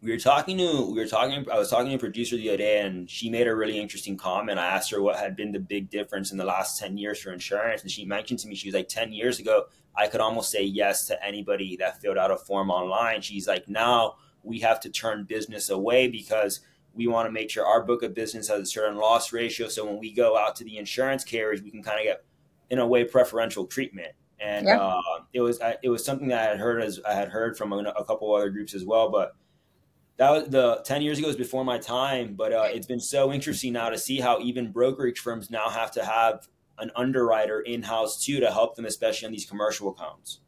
We 0.01 0.13
were 0.13 0.19
talking 0.19 0.59
to 0.59 0.93
we 0.93 1.01
were 1.01 1.09
talking. 1.09 1.45
I 1.51 1.59
was 1.59 1.71
talking 1.71 1.89
to 1.89 1.97
a 1.97 1.99
producer 1.99 2.37
the 2.37 2.51
other 2.51 2.59
day, 2.59 2.81
and 2.83 3.11
she 3.11 3.31
made 3.31 3.49
a 3.49 3.55
really 3.57 3.81
interesting 3.81 4.17
comment. 4.17 4.61
I 4.61 4.67
asked 4.67 4.93
her 4.93 5.03
what 5.03 5.17
had 5.17 5.35
been 5.35 5.51
the 5.51 5.59
big 5.59 5.91
difference 5.91 6.31
in 6.31 6.39
the 6.39 6.45
last 6.45 6.79
ten 6.79 6.97
years 6.97 7.21
for 7.21 7.33
insurance, 7.33 7.83
and 7.83 7.91
she 7.91 8.05
mentioned 8.05 8.39
to 8.41 8.49
me 8.49 8.55
she 8.55 8.69
was 8.69 8.75
like 8.77 8.89
ten 8.89 9.13
years 9.13 9.41
ago 9.41 9.65
I 9.99 10.07
could 10.07 10.21
almost 10.21 10.51
say 10.51 10.63
yes 10.63 11.07
to 11.09 11.25
anybody 11.25 11.77
that 11.79 12.01
filled 12.01 12.17
out 12.17 12.31
a 12.31 12.37
form 12.37 12.71
online. 12.71 13.21
She's 13.21 13.49
like 13.49 13.69
now 13.69 14.15
we 14.43 14.61
have 14.61 14.81
to 14.81 14.91
turn 14.91 15.25
business 15.25 15.71
away 15.71 16.09
because 16.09 16.61
we 16.95 17.07
want 17.07 17.27
to 17.27 17.33
make 17.33 17.51
sure 17.51 17.67
our 17.67 17.83
book 17.83 18.03
of 18.03 18.15
business 18.15 18.49
has 18.49 18.61
a 18.61 18.67
certain 18.67 18.97
loss 18.97 19.33
ratio. 19.33 19.69
So 19.69 19.85
when 19.85 19.99
we 19.99 20.13
go 20.13 20.37
out 20.37 20.57
to 20.57 20.65
the 20.65 20.79
insurance 20.79 21.25
carriers, 21.25 21.63
we 21.63 21.71
can 21.71 21.83
kind 21.83 21.99
of 21.99 22.05
get, 22.05 22.25
in 22.71 22.79
a 22.79 22.87
way, 22.87 23.05
preferential 23.05 23.67
treatment. 23.67 24.13
And 24.41 24.67
yeah. 24.67 24.79
uh, 24.79 25.01
it 25.33 25.41
was 25.41 25.61
it 25.83 25.89
was 25.89 26.05
something 26.05 26.29
that 26.29 26.41
I 26.41 26.51
had 26.51 26.59
heard 26.59 26.83
as 26.83 27.01
I 27.07 27.15
had 27.15 27.29
heard 27.29 27.57
from 27.57 27.73
a, 27.73 27.79
a, 27.79 28.05
couple 28.05 28.33
other 28.35 28.51
groups 28.51 28.73
as 28.73 28.85
well. 28.85 29.11
But 29.11 29.35
that 30.17 30.31
was 30.31 30.49
the 30.49 30.81
ten 30.85 31.03
years 31.03 31.19
ago 31.19 31.27
was 31.27 31.37
before 31.37 31.65
my 31.65 31.79
time. 31.79 32.35
But 32.35 32.53
uh, 32.53 32.69
it's 32.71 32.87
been 32.87 33.01
so 33.01 33.33
interesting 33.33 33.73
now 33.73 33.91
to 33.91 33.99
see 33.99 34.21
how 34.21 34.39
even 34.39 34.71
brokerage 34.71 35.19
firms 35.19 35.51
now 35.51 35.69
have 35.69 35.91
to 35.93 36.05
have 36.05 36.47
an 36.79 36.91
underwriter 36.97 37.61
in 37.61 37.83
house 37.83 38.25
too 38.25 38.41
to 38.41 38.51
help 38.51 38.77
them, 38.77 38.85
especially 38.85 39.27
on 39.27 39.33
these 39.33 39.47
commercial 39.47 39.91
accounts. 39.91 40.41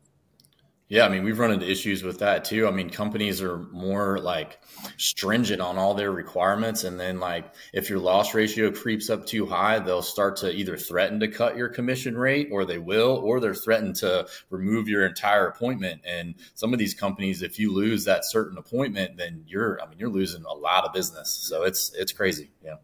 Yeah, 0.90 1.06
I 1.06 1.08
mean, 1.08 1.22
we've 1.22 1.38
run 1.38 1.52
into 1.52 1.70
issues 1.70 2.02
with 2.02 2.18
that 2.18 2.44
too. 2.44 2.66
I 2.66 2.72
mean, 2.72 2.90
companies 2.90 3.40
are 3.40 3.58
more 3.58 4.18
like 4.18 4.58
stringent 4.96 5.60
on 5.60 5.78
all 5.78 5.94
their 5.94 6.10
requirements. 6.10 6.82
And 6.82 6.98
then, 6.98 7.20
like, 7.20 7.54
if 7.72 7.88
your 7.88 8.00
loss 8.00 8.34
ratio 8.34 8.72
creeps 8.72 9.08
up 9.08 9.24
too 9.24 9.46
high, 9.46 9.78
they'll 9.78 10.02
start 10.02 10.38
to 10.38 10.52
either 10.52 10.76
threaten 10.76 11.20
to 11.20 11.28
cut 11.28 11.56
your 11.56 11.68
commission 11.68 12.18
rate 12.18 12.48
or 12.50 12.64
they 12.64 12.78
will, 12.78 13.20
or 13.22 13.38
they're 13.38 13.54
threatened 13.54 13.94
to 13.96 14.26
remove 14.50 14.88
your 14.88 15.06
entire 15.06 15.46
appointment. 15.46 16.00
And 16.04 16.34
some 16.54 16.72
of 16.72 16.80
these 16.80 16.94
companies, 16.94 17.40
if 17.40 17.60
you 17.60 17.72
lose 17.72 18.04
that 18.06 18.24
certain 18.24 18.58
appointment, 18.58 19.16
then 19.16 19.44
you're, 19.46 19.80
I 19.80 19.88
mean, 19.88 20.00
you're 20.00 20.10
losing 20.10 20.42
a 20.44 20.54
lot 20.54 20.84
of 20.84 20.92
business. 20.92 21.30
So 21.30 21.62
it's, 21.62 21.94
it's 21.94 22.10
crazy. 22.10 22.50
Yeah 22.64 22.74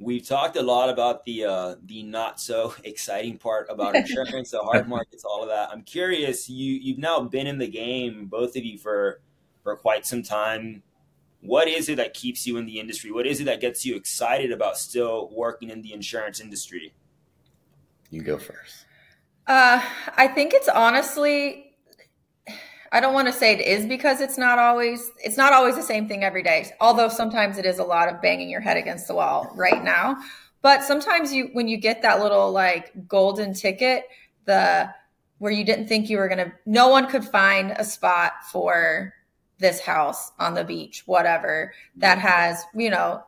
We've 0.00 0.26
talked 0.26 0.56
a 0.56 0.62
lot 0.62 0.88
about 0.88 1.26
the 1.26 1.44
uh, 1.44 1.74
the 1.84 2.02
not 2.02 2.40
so 2.40 2.74
exciting 2.84 3.36
part 3.36 3.66
about 3.68 3.94
insurance, 3.94 4.50
the 4.50 4.60
hard 4.60 4.88
markets, 4.96 5.24
all 5.24 5.42
of 5.42 5.50
that. 5.50 5.68
I'm 5.70 5.82
curious. 5.82 6.48
You 6.48 6.72
you've 6.74 6.98
now 6.98 7.20
been 7.20 7.46
in 7.46 7.58
the 7.58 7.68
game, 7.68 8.26
both 8.26 8.56
of 8.56 8.64
you, 8.64 8.78
for 8.78 9.20
for 9.62 9.76
quite 9.76 10.06
some 10.06 10.22
time. 10.22 10.82
What 11.42 11.68
is 11.68 11.88
it 11.88 11.96
that 11.96 12.14
keeps 12.14 12.46
you 12.46 12.56
in 12.56 12.66
the 12.66 12.80
industry? 12.80 13.10
What 13.12 13.26
is 13.26 13.40
it 13.40 13.44
that 13.44 13.60
gets 13.60 13.84
you 13.84 13.94
excited 13.94 14.52
about 14.52 14.78
still 14.78 15.30
working 15.32 15.70
in 15.70 15.82
the 15.82 15.92
insurance 15.92 16.40
industry? 16.40 16.94
You 18.10 18.22
go 18.22 18.38
first. 18.38 18.86
Uh, 19.46 19.82
I 20.16 20.28
think 20.28 20.54
it's 20.54 20.68
honestly 20.68 21.69
I 22.92 23.00
don't 23.00 23.14
want 23.14 23.28
to 23.28 23.32
say 23.32 23.52
it 23.52 23.60
is 23.60 23.86
because 23.86 24.20
it's 24.20 24.36
not 24.36 24.58
always 24.58 25.10
it's 25.22 25.36
not 25.36 25.52
always 25.52 25.76
the 25.76 25.82
same 25.82 26.08
thing 26.08 26.24
every 26.24 26.42
day. 26.42 26.70
Although 26.80 27.08
sometimes 27.08 27.58
it 27.58 27.64
is 27.64 27.78
a 27.78 27.84
lot 27.84 28.08
of 28.08 28.20
banging 28.20 28.50
your 28.50 28.60
head 28.60 28.76
against 28.76 29.06
the 29.06 29.14
wall 29.14 29.50
right 29.54 29.82
now. 29.82 30.16
But 30.62 30.82
sometimes 30.82 31.32
you 31.32 31.50
when 31.52 31.68
you 31.68 31.76
get 31.76 32.02
that 32.02 32.20
little 32.20 32.50
like 32.50 32.92
golden 33.06 33.54
ticket, 33.54 34.04
the 34.44 34.90
where 35.38 35.52
you 35.52 35.64
didn't 35.64 35.86
think 35.86 36.10
you 36.10 36.18
were 36.18 36.28
going 36.28 36.38
to 36.38 36.52
no 36.66 36.88
one 36.88 37.08
could 37.08 37.24
find 37.24 37.72
a 37.72 37.84
spot 37.84 38.32
for 38.50 39.14
this 39.60 39.80
house 39.80 40.32
on 40.38 40.54
the 40.54 40.64
beach, 40.64 41.02
whatever, 41.06 41.72
that 41.96 42.18
has, 42.18 42.64
you 42.74 42.90
know, 42.90 43.22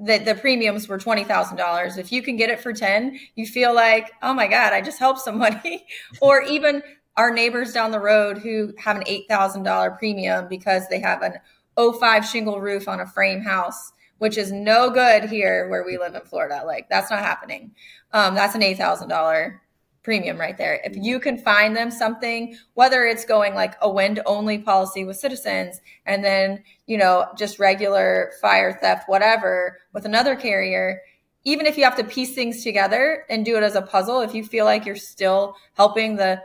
the, 0.00 0.18
the 0.18 0.34
premiums 0.34 0.88
were 0.88 0.98
$20,000. 0.98 1.98
If 1.98 2.10
you 2.10 2.22
can 2.22 2.36
get 2.36 2.50
it 2.50 2.58
for 2.60 2.72
10, 2.72 3.18
you 3.36 3.46
feel 3.46 3.72
like, 3.72 4.10
oh 4.22 4.34
my 4.34 4.48
God, 4.48 4.72
I 4.72 4.80
just 4.80 4.98
helped 4.98 5.20
somebody. 5.20 5.86
or 6.20 6.42
even 6.42 6.82
our 7.16 7.32
neighbors 7.32 7.72
down 7.72 7.90
the 7.90 8.00
road 8.00 8.38
who 8.38 8.72
have 8.78 8.96
an 8.96 9.04
$8,000 9.04 9.98
premium 9.98 10.48
because 10.48 10.88
they 10.88 11.00
have 11.00 11.22
an 11.22 11.34
05 11.78 12.24
shingle 12.24 12.60
roof 12.60 12.88
on 12.88 13.00
a 13.00 13.06
frame 13.06 13.40
house, 13.40 13.92
which 14.18 14.36
is 14.36 14.52
no 14.52 14.90
good 14.90 15.24
here 15.24 15.68
where 15.68 15.84
we 15.84 15.98
live 15.98 16.14
in 16.14 16.22
Florida. 16.22 16.62
Like 16.64 16.88
that's 16.88 17.10
not 17.10 17.20
happening. 17.20 17.74
Um, 18.12 18.34
that's 18.34 18.54
an 18.54 18.62
$8,000 18.62 19.58
premium 20.02 20.38
right 20.38 20.58
there. 20.58 20.80
If 20.84 20.96
you 20.96 21.18
can 21.18 21.38
find 21.38 21.74
them 21.74 21.90
something, 21.90 22.56
whether 22.74 23.06
it's 23.06 23.24
going 23.24 23.54
like 23.54 23.74
a 23.80 23.90
wind 23.90 24.20
only 24.26 24.58
policy 24.58 25.04
with 25.04 25.16
citizens 25.16 25.80
and 26.04 26.22
then, 26.22 26.62
you 26.86 26.98
know, 26.98 27.26
just 27.36 27.58
regular 27.58 28.32
fire 28.40 28.78
theft, 28.80 29.08
whatever 29.08 29.78
with 29.92 30.04
another 30.04 30.36
carrier, 30.36 31.00
even 31.44 31.66
if 31.66 31.76
you 31.76 31.84
have 31.84 31.96
to 31.96 32.04
piece 32.04 32.34
things 32.34 32.62
together 32.62 33.24
and 33.28 33.44
do 33.44 33.56
it 33.56 33.62
as 33.62 33.74
a 33.74 33.82
puzzle, 33.82 34.20
if 34.20 34.34
you 34.34 34.44
feel 34.44 34.64
like 34.64 34.84
you're 34.84 34.96
still 34.96 35.56
helping 35.74 36.16
the 36.16 36.40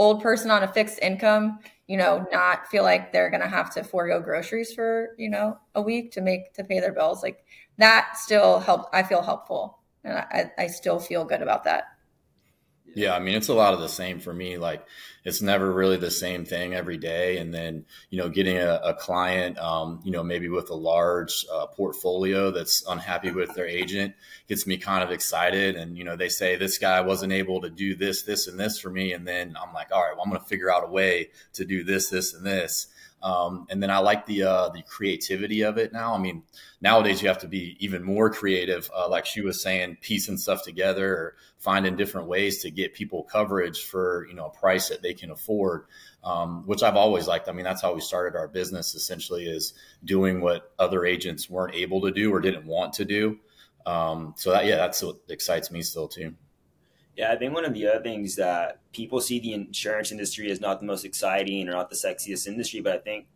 old 0.00 0.22
person 0.22 0.50
on 0.50 0.62
a 0.62 0.68
fixed 0.68 0.98
income, 1.02 1.58
you 1.86 1.98
know, 1.98 2.26
not 2.32 2.66
feel 2.68 2.82
like 2.82 3.12
they're 3.12 3.28
going 3.28 3.42
to 3.42 3.46
have 3.46 3.70
to 3.74 3.84
forego 3.84 4.18
groceries 4.18 4.72
for, 4.72 5.14
you 5.18 5.28
know, 5.28 5.58
a 5.74 5.82
week 5.82 6.10
to 6.12 6.22
make, 6.22 6.54
to 6.54 6.64
pay 6.64 6.80
their 6.80 6.92
bills. 6.94 7.22
Like 7.22 7.44
that 7.76 8.16
still 8.16 8.60
helps. 8.60 8.88
I 8.94 9.02
feel 9.02 9.20
helpful 9.20 9.78
and 10.02 10.16
I, 10.16 10.50
I 10.56 10.66
still 10.68 10.98
feel 10.98 11.26
good 11.26 11.42
about 11.42 11.64
that. 11.64 11.84
Yeah, 12.94 13.14
I 13.14 13.20
mean 13.20 13.36
it's 13.36 13.48
a 13.48 13.54
lot 13.54 13.74
of 13.74 13.80
the 13.80 13.88
same 13.88 14.18
for 14.18 14.32
me. 14.32 14.58
Like 14.58 14.84
it's 15.24 15.42
never 15.42 15.70
really 15.72 15.96
the 15.96 16.10
same 16.10 16.44
thing 16.44 16.74
every 16.74 16.96
day. 16.96 17.38
And 17.38 17.54
then 17.54 17.84
you 18.10 18.18
know, 18.18 18.28
getting 18.28 18.56
a, 18.56 18.80
a 18.82 18.94
client, 18.94 19.58
um, 19.58 20.00
you 20.02 20.10
know, 20.10 20.24
maybe 20.24 20.48
with 20.48 20.70
a 20.70 20.74
large 20.74 21.44
uh, 21.52 21.66
portfolio 21.66 22.50
that's 22.50 22.84
unhappy 22.88 23.30
with 23.30 23.54
their 23.54 23.66
agent 23.66 24.14
gets 24.48 24.66
me 24.66 24.76
kind 24.76 25.04
of 25.04 25.10
excited. 25.12 25.76
And 25.76 25.96
you 25.96 26.04
know, 26.04 26.16
they 26.16 26.28
say 26.28 26.56
this 26.56 26.78
guy 26.78 27.00
wasn't 27.00 27.32
able 27.32 27.60
to 27.60 27.70
do 27.70 27.94
this, 27.94 28.22
this, 28.22 28.48
and 28.48 28.58
this 28.58 28.80
for 28.80 28.90
me, 28.90 29.12
and 29.12 29.26
then 29.26 29.56
I'm 29.60 29.72
like, 29.72 29.92
all 29.92 30.02
right, 30.02 30.14
well, 30.14 30.24
I'm 30.24 30.30
going 30.30 30.42
to 30.42 30.48
figure 30.48 30.72
out 30.72 30.84
a 30.84 30.90
way 30.90 31.30
to 31.54 31.64
do 31.64 31.84
this, 31.84 32.08
this, 32.08 32.34
and 32.34 32.44
this. 32.44 32.88
Um, 33.22 33.66
and 33.68 33.82
then 33.82 33.90
I 33.90 33.98
like 33.98 34.24
the 34.26 34.44
uh, 34.44 34.68
the 34.70 34.82
creativity 34.82 35.62
of 35.62 35.76
it 35.76 35.92
now. 35.92 36.14
I 36.14 36.18
mean, 36.18 36.42
nowadays 36.80 37.20
you 37.20 37.28
have 37.28 37.38
to 37.38 37.48
be 37.48 37.76
even 37.78 38.02
more 38.02 38.30
creative, 38.30 38.90
uh, 38.96 39.08
like 39.08 39.26
she 39.26 39.42
was 39.42 39.60
saying, 39.60 39.98
piecing 40.00 40.38
stuff 40.38 40.62
together 40.62 41.12
or 41.14 41.36
finding 41.58 41.96
different 41.96 42.28
ways 42.28 42.62
to 42.62 42.70
get 42.70 42.94
people 42.94 43.24
coverage 43.24 43.84
for 43.84 44.26
you 44.28 44.34
know 44.34 44.46
a 44.46 44.50
price 44.50 44.88
that 44.88 45.02
they 45.02 45.14
can 45.14 45.30
afford. 45.30 45.84
Um, 46.22 46.66
which 46.66 46.82
I've 46.82 46.96
always 46.96 47.26
liked. 47.26 47.48
I 47.48 47.52
mean, 47.52 47.64
that's 47.64 47.80
how 47.80 47.94
we 47.94 48.00
started 48.00 48.38
our 48.38 48.48
business. 48.48 48.94
Essentially, 48.94 49.46
is 49.46 49.74
doing 50.04 50.40
what 50.40 50.72
other 50.78 51.04
agents 51.04 51.48
weren't 51.48 51.74
able 51.74 52.02
to 52.02 52.10
do 52.10 52.32
or 52.32 52.40
didn't 52.40 52.66
want 52.66 52.94
to 52.94 53.04
do. 53.04 53.38
Um, 53.86 54.34
so 54.36 54.50
that 54.52 54.66
yeah, 54.66 54.76
that's 54.76 55.02
what 55.02 55.16
excites 55.28 55.70
me 55.70 55.82
still 55.82 56.08
too. 56.08 56.34
Yeah, 57.20 57.32
I 57.32 57.36
think 57.36 57.52
one 57.52 57.66
of 57.66 57.74
the 57.74 57.86
other 57.86 58.02
things 58.02 58.34
that 58.36 58.78
people 58.94 59.20
see 59.20 59.40
the 59.40 59.52
insurance 59.52 60.10
industry 60.10 60.50
as 60.50 60.58
not 60.58 60.80
the 60.80 60.86
most 60.86 61.04
exciting 61.04 61.68
or 61.68 61.72
not 61.72 61.90
the 61.90 61.94
sexiest 61.94 62.46
industry, 62.46 62.80
but 62.80 62.94
I 62.94 62.98
think 62.98 63.26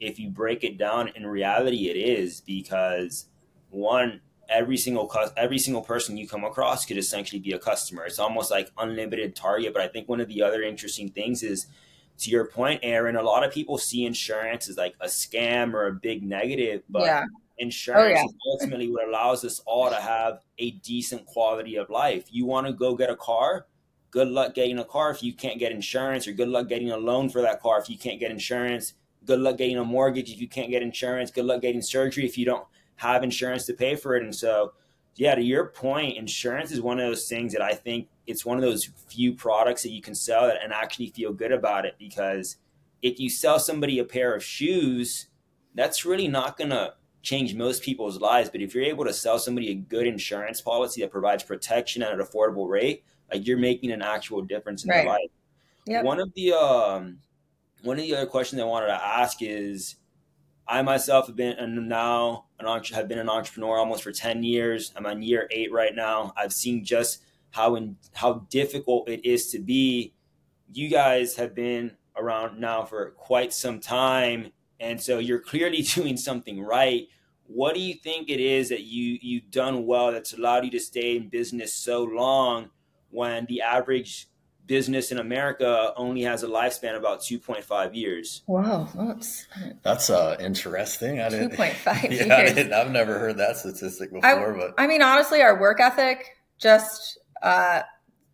if 0.00 0.18
you 0.18 0.30
break 0.30 0.64
it 0.64 0.78
down, 0.78 1.08
in 1.08 1.26
reality, 1.26 1.90
it 1.90 1.98
is 1.98 2.40
because 2.40 3.26
one, 3.68 4.22
every 4.48 4.78
single 4.78 5.12
every 5.36 5.58
single 5.58 5.82
person 5.82 6.16
you 6.16 6.26
come 6.26 6.44
across 6.44 6.86
could 6.86 6.96
essentially 6.96 7.38
be 7.38 7.52
a 7.52 7.58
customer. 7.58 8.06
It's 8.06 8.18
almost 8.18 8.50
like 8.50 8.70
unlimited 8.78 9.36
target. 9.36 9.74
But 9.74 9.82
I 9.82 9.88
think 9.88 10.08
one 10.08 10.22
of 10.22 10.28
the 10.28 10.40
other 10.40 10.62
interesting 10.62 11.10
things 11.10 11.42
is, 11.42 11.66
to 12.20 12.30
your 12.30 12.46
point, 12.46 12.80
Erin, 12.82 13.16
a 13.16 13.22
lot 13.22 13.44
of 13.44 13.52
people 13.52 13.76
see 13.76 14.06
insurance 14.06 14.66
as 14.70 14.78
like 14.78 14.94
a 15.02 15.08
scam 15.08 15.74
or 15.74 15.88
a 15.88 15.92
big 15.92 16.22
negative, 16.22 16.84
but 16.88 17.02
yeah. 17.02 17.24
Insurance 17.58 18.04
oh, 18.04 18.08
yeah. 18.08 18.24
is 18.24 18.34
ultimately 18.52 18.90
what 18.90 19.08
allows 19.08 19.44
us 19.44 19.60
all 19.64 19.88
to 19.88 19.96
have 19.96 20.40
a 20.58 20.72
decent 20.72 21.24
quality 21.24 21.76
of 21.76 21.88
life. 21.88 22.26
You 22.30 22.44
want 22.44 22.66
to 22.66 22.72
go 22.72 22.94
get 22.94 23.08
a 23.08 23.16
car? 23.16 23.66
Good 24.10 24.28
luck 24.28 24.54
getting 24.54 24.78
a 24.78 24.84
car 24.84 25.10
if 25.10 25.22
you 25.22 25.32
can't 25.32 25.58
get 25.58 25.72
insurance, 25.72 26.28
or 26.28 26.32
good 26.32 26.48
luck 26.48 26.68
getting 26.68 26.90
a 26.90 26.96
loan 26.96 27.28
for 27.28 27.40
that 27.42 27.60
car 27.60 27.80
if 27.80 27.88
you 27.88 27.98
can't 27.98 28.20
get 28.20 28.30
insurance. 28.30 28.94
Good 29.24 29.40
luck 29.40 29.56
getting 29.56 29.78
a 29.78 29.84
mortgage 29.84 30.30
if 30.30 30.40
you 30.40 30.48
can't 30.48 30.70
get 30.70 30.82
insurance. 30.82 31.30
Good 31.30 31.46
luck 31.46 31.62
getting 31.62 31.82
surgery 31.82 32.24
if 32.24 32.38
you 32.38 32.44
don't 32.44 32.66
have 32.96 33.22
insurance 33.22 33.66
to 33.66 33.74
pay 33.74 33.96
for 33.96 34.16
it. 34.16 34.22
And 34.22 34.34
so, 34.34 34.72
yeah, 35.16 35.34
to 35.34 35.42
your 35.42 35.66
point, 35.66 36.16
insurance 36.16 36.70
is 36.70 36.80
one 36.80 37.00
of 37.00 37.06
those 37.06 37.28
things 37.28 37.52
that 37.52 37.62
I 37.62 37.72
think 37.72 38.08
it's 38.26 38.44
one 38.44 38.56
of 38.56 38.62
those 38.62 38.90
few 39.08 39.34
products 39.34 39.82
that 39.82 39.92
you 39.92 40.02
can 40.02 40.14
sell 40.14 40.50
and 40.50 40.72
actually 40.72 41.08
feel 41.08 41.32
good 41.32 41.52
about 41.52 41.86
it 41.86 41.94
because 41.98 42.56
if 43.02 43.20
you 43.20 43.30
sell 43.30 43.58
somebody 43.58 43.98
a 43.98 44.04
pair 44.04 44.34
of 44.34 44.42
shoes, 44.42 45.26
that's 45.74 46.04
really 46.04 46.28
not 46.28 46.56
going 46.56 46.70
to 46.70 46.94
change 47.26 47.56
most 47.56 47.82
people's 47.82 48.20
lives. 48.20 48.48
But 48.48 48.62
if 48.62 48.72
you're 48.72 48.84
able 48.84 49.04
to 49.04 49.12
sell 49.12 49.38
somebody 49.38 49.70
a 49.72 49.74
good 49.74 50.06
insurance 50.06 50.60
policy 50.60 51.00
that 51.00 51.10
provides 51.10 51.42
protection 51.42 52.02
at 52.02 52.12
an 52.12 52.20
affordable 52.20 52.68
rate, 52.68 53.04
like 53.32 53.46
you're 53.46 53.58
making 53.58 53.90
an 53.90 54.00
actual 54.00 54.42
difference 54.42 54.84
in 54.84 54.90
right. 54.90 54.98
their 54.98 55.06
life. 55.06 55.30
Yep. 55.86 56.04
One 56.04 56.20
of 56.20 56.32
the 56.34 56.52
um, 56.52 57.18
one 57.82 57.98
of 57.98 58.04
the 58.04 58.14
other 58.14 58.26
questions 58.26 58.62
I 58.62 58.64
wanted 58.64 58.86
to 58.86 59.04
ask 59.04 59.38
is, 59.40 59.96
I 60.68 60.82
myself 60.82 61.26
have 61.26 61.36
been 61.36 61.58
and 61.58 61.88
now 61.88 62.46
an 62.60 62.82
have 62.94 63.08
been 63.08 63.18
an 63.18 63.28
entrepreneur 63.28 63.76
almost 63.76 64.04
for 64.04 64.12
ten 64.12 64.44
years. 64.44 64.92
I'm 64.96 65.06
on 65.06 65.20
year 65.20 65.48
eight 65.50 65.72
right 65.72 65.94
now. 65.94 66.32
I've 66.36 66.52
seen 66.52 66.84
just 66.84 67.22
how 67.50 67.74
in, 67.74 67.96
how 68.14 68.46
difficult 68.50 69.08
it 69.08 69.24
is 69.24 69.50
to 69.50 69.58
be. 69.58 70.14
You 70.72 70.88
guys 70.88 71.34
have 71.36 71.54
been 71.56 71.96
around 72.16 72.60
now 72.60 72.84
for 72.84 73.10
quite 73.12 73.52
some 73.52 73.80
time, 73.80 74.52
and 74.78 75.00
so 75.00 75.18
you're 75.18 75.40
clearly 75.40 75.82
doing 75.94 76.16
something 76.16 76.60
right 76.60 77.08
what 77.48 77.74
do 77.74 77.80
you 77.80 77.94
think 77.94 78.28
it 78.28 78.40
is 78.40 78.68
that 78.68 78.82
you 78.82 79.18
you've 79.20 79.50
done 79.50 79.86
well 79.86 80.12
that's 80.12 80.32
allowed 80.32 80.64
you 80.64 80.70
to 80.70 80.80
stay 80.80 81.16
in 81.16 81.28
business 81.28 81.72
so 81.72 82.02
long 82.02 82.70
when 83.10 83.46
the 83.46 83.62
average 83.62 84.28
business 84.66 85.12
in 85.12 85.18
America 85.18 85.92
only 85.96 86.22
has 86.22 86.42
a 86.42 86.48
lifespan 86.48 86.96
about 86.96 87.20
2.5 87.20 87.94
years. 87.94 88.42
Wow, 88.46 88.88
that's 88.94 89.46
that's 89.82 90.10
uh, 90.10 90.36
interesting. 90.40 91.20
I 91.20 91.28
didn't 91.28 91.52
2.5 91.52 91.84
yeah, 92.02 92.10
years. 92.10 92.30
I 92.30 92.54
didn't, 92.54 92.72
I've 92.72 92.90
never 92.90 93.18
heard 93.18 93.36
that 93.38 93.56
statistic 93.56 94.12
before. 94.12 94.54
I, 94.54 94.58
but 94.58 94.74
I 94.78 94.86
mean, 94.86 95.02
honestly, 95.02 95.40
our 95.40 95.58
work 95.58 95.80
ethic 95.80 96.36
just 96.58 97.18
uh, 97.42 97.82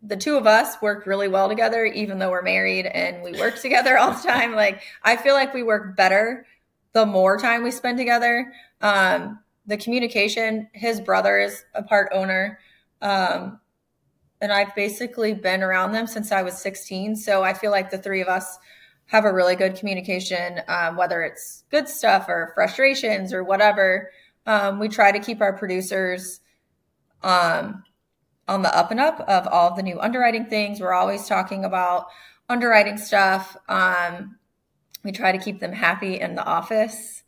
the 0.01 0.17
two 0.17 0.35
of 0.35 0.47
us 0.47 0.81
work 0.81 1.05
really 1.05 1.27
well 1.27 1.47
together, 1.47 1.85
even 1.85 2.19
though 2.19 2.31
we're 2.31 2.41
married 2.41 2.85
and 2.85 3.23
we 3.23 3.37
work 3.39 3.59
together 3.59 3.97
all 3.97 4.11
the 4.11 4.27
time. 4.27 4.53
Like 4.63 4.81
I 5.03 5.17
feel 5.17 5.33
like 5.33 5.53
we 5.53 5.63
work 5.63 5.95
better 5.95 6.45
the 6.93 7.05
more 7.05 7.37
time 7.37 7.63
we 7.63 7.71
spend 7.71 7.97
together. 7.97 8.53
Um, 8.83 9.39
the 9.65 9.77
communication, 9.77 10.67
his 10.73 10.99
brother 10.99 11.39
is 11.39 11.63
a 11.73 11.81
part 11.81 12.09
owner. 12.13 12.59
Um, 13.01 13.59
and 14.41 14.51
I've 14.51 14.75
basically 14.75 15.33
been 15.33 15.63
around 15.63 15.93
them 15.93 16.05
since 16.05 16.33
I 16.33 16.43
was 16.43 16.57
16. 16.57 17.15
So 17.15 17.43
I 17.43 17.53
feel 17.53 17.71
like 17.71 17.89
the 17.89 17.97
three 17.97 18.21
of 18.21 18.27
us 18.27 18.59
have 19.05 19.23
a 19.23 19.33
really 19.33 19.55
good 19.55 19.75
communication, 19.75 20.61
um, 20.67 20.97
whether 20.97 21.21
it's 21.23 21.63
good 21.71 21.87
stuff 21.87 22.25
or 22.27 22.51
frustrations 22.53 23.33
or 23.33 23.43
whatever. 23.43 24.11
Um, 24.45 24.79
we 24.79 24.89
try 24.89 25.13
to 25.13 25.19
keep 25.19 25.39
our 25.39 25.53
producers 25.53 26.41
um, 27.21 27.83
on 28.49 28.63
the 28.63 28.77
up 28.77 28.91
and 28.91 28.99
up 28.99 29.21
of 29.21 29.47
all 29.47 29.73
the 29.73 29.83
new 29.83 29.97
underwriting 30.01 30.45
things. 30.47 30.81
We're 30.81 30.93
always 30.93 31.25
talking 31.25 31.63
about 31.63 32.07
underwriting 32.49 32.97
stuff. 32.97 33.55
Um, 33.69 34.37
we 35.05 35.13
try 35.13 35.31
to 35.31 35.37
keep 35.37 35.61
them 35.61 35.71
happy 35.71 36.19
in 36.19 36.35
the 36.35 36.43
office 36.43 37.22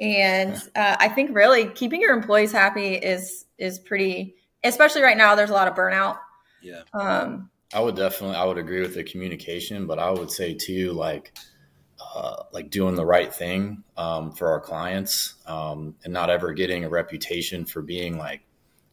and 0.00 0.54
uh, 0.74 0.96
i 0.98 1.08
think 1.08 1.34
really 1.34 1.66
keeping 1.66 2.00
your 2.00 2.14
employees 2.14 2.52
happy 2.52 2.94
is 2.94 3.46
is 3.58 3.78
pretty 3.78 4.34
especially 4.64 5.02
right 5.02 5.16
now 5.16 5.34
there's 5.34 5.50
a 5.50 5.54
lot 5.54 5.68
of 5.68 5.74
burnout 5.74 6.18
yeah 6.62 6.82
um 6.94 7.50
i 7.72 7.80
would 7.80 7.96
definitely 7.96 8.36
i 8.36 8.44
would 8.44 8.58
agree 8.58 8.80
with 8.80 8.94
the 8.94 9.04
communication 9.04 9.86
but 9.86 9.98
i 9.98 10.10
would 10.10 10.30
say 10.30 10.54
too 10.54 10.92
like 10.92 11.32
uh, 12.14 12.42
like 12.52 12.70
doing 12.70 12.94
the 12.94 13.04
right 13.04 13.32
thing 13.32 13.82
um, 13.96 14.32
for 14.32 14.48
our 14.48 14.60
clients 14.60 15.34
um, 15.46 15.94
and 16.04 16.12
not 16.12 16.30
ever 16.30 16.52
getting 16.52 16.84
a 16.84 16.88
reputation 16.88 17.64
for 17.64 17.80
being 17.82 18.18
like 18.18 18.42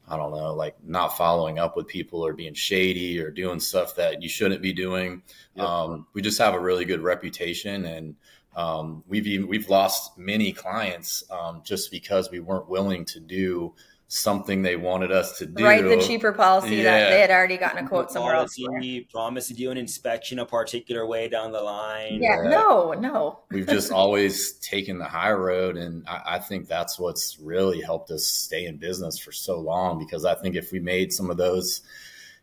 I 0.08 0.18
don't 0.18 0.32
know, 0.32 0.54
like 0.54 0.76
not 0.84 1.18
following 1.18 1.60
up 1.60 1.78
with 1.78 1.88
people 1.88 2.26
or 2.26 2.34
being 2.34 2.54
shady 2.54 3.20
or 3.22 3.32
doing 3.32 3.60
stuff 3.60 3.96
that 3.96 4.22
you 4.22 4.28
shouldn't 4.28 4.62
be 4.62 4.74
doing. 4.74 5.24
Yep. 5.56 5.66
Um, 5.66 6.08
we 6.14 6.22
just 6.22 6.40
have 6.40 6.54
a 6.54 6.60
really 6.60 6.84
good 6.84 7.02
reputation, 7.02 7.86
and 7.86 8.16
um, 8.56 9.04
we've 9.08 9.28
even, 9.28 9.48
we've 9.48 9.70
lost 9.70 10.18
many 10.18 10.52
clients 10.52 11.24
um, 11.32 11.62
just 11.66 11.92
because 11.92 12.30
we 12.32 12.40
weren't 12.40 12.70
willing 12.70 13.06
to 13.06 13.20
do 13.20 13.74
something 14.14 14.62
they 14.62 14.76
wanted 14.76 15.12
us 15.12 15.40
to 15.40 15.46
do. 15.48 15.64
Right, 15.64 15.84
the 15.84 15.98
cheaper 15.98 16.32
policy 16.32 16.76
yeah. 16.76 16.84
that 16.84 17.10
they 17.10 17.20
had 17.20 17.32
already 17.32 17.58
gotten 17.58 17.84
a 17.84 17.88
quote 17.88 18.12
somewhere 18.12 18.36
policy, 18.36 18.64
else. 18.66 19.12
Promise 19.12 19.48
to 19.48 19.54
do 19.56 19.72
an 19.72 19.78
inspection 19.78 20.38
a 20.40 20.46
particular 20.46 21.08
way 21.08 21.28
down 21.28 21.52
the 21.52 21.62
line. 21.62 22.22
Yeah, 22.22 22.44
no, 22.44 22.94
no. 22.94 23.40
We've 23.52 23.68
just 23.68 23.92
always 23.92 24.54
taken 24.54 25.00
the 25.00 25.06
high 25.06 25.32
road, 25.32 25.78
and 25.78 26.08
I, 26.08 26.36
I, 26.36 26.40
think 26.40 26.68
that's 26.68 27.00
what's 27.00 27.40
really 27.40 27.82
helped 27.82 28.12
us 28.12 28.26
stay 28.26 28.68
in 28.68 28.78
business 28.78 29.18
for 29.18 29.32
so 29.32 29.60
long. 29.60 29.98
Because 29.98 30.26
I 30.26 30.36
think 30.36 30.56
if 30.56 30.72
we 30.72 30.80
made 30.80 31.12
some 31.12 31.32
of 31.32 31.38
those, 31.38 31.82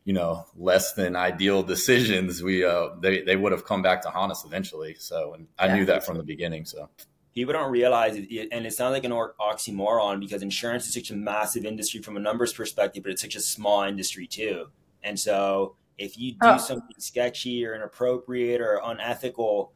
you 0.04 0.12
know, 0.12 0.46
less 0.56 0.94
than 0.94 1.14
ideal 1.14 1.62
decisions, 1.62 2.42
we 2.42 2.64
uh, 2.64 2.90
they 3.00 3.22
they 3.22 3.36
would 3.36 3.52
have 3.52 3.64
come 3.64 3.82
back 3.82 4.02
to 4.02 4.10
haunt 4.10 4.32
us 4.32 4.44
eventually. 4.44 4.96
So, 4.98 5.34
and 5.34 5.46
I 5.58 5.66
yeah, 5.66 5.76
knew 5.76 5.84
that 5.86 6.04
from 6.04 6.16
the 6.16 6.22
beginning. 6.22 6.64
So 6.64 6.88
people 7.34 7.52
don't 7.52 7.70
realize 7.70 8.16
it, 8.16 8.48
and 8.50 8.66
it 8.66 8.72
sounds 8.72 8.92
like 8.92 9.04
an 9.04 9.12
oxymoron 9.12 10.20
because 10.20 10.42
insurance 10.42 10.86
is 10.86 10.94
such 10.94 11.10
a 11.10 11.16
massive 11.16 11.64
industry 11.64 12.00
from 12.00 12.16
a 12.16 12.20
numbers 12.20 12.52
perspective, 12.52 13.02
but 13.02 13.12
it's 13.12 13.22
such 13.22 13.36
a 13.36 13.40
small 13.40 13.82
industry 13.82 14.26
too. 14.26 14.66
And 15.02 15.18
so 15.18 15.76
if 15.98 16.18
you 16.18 16.32
do 16.32 16.38
oh. 16.42 16.56
something 16.56 16.96
sketchy 16.98 17.64
or 17.64 17.74
inappropriate 17.74 18.60
or 18.60 18.80
unethical, 18.82 19.72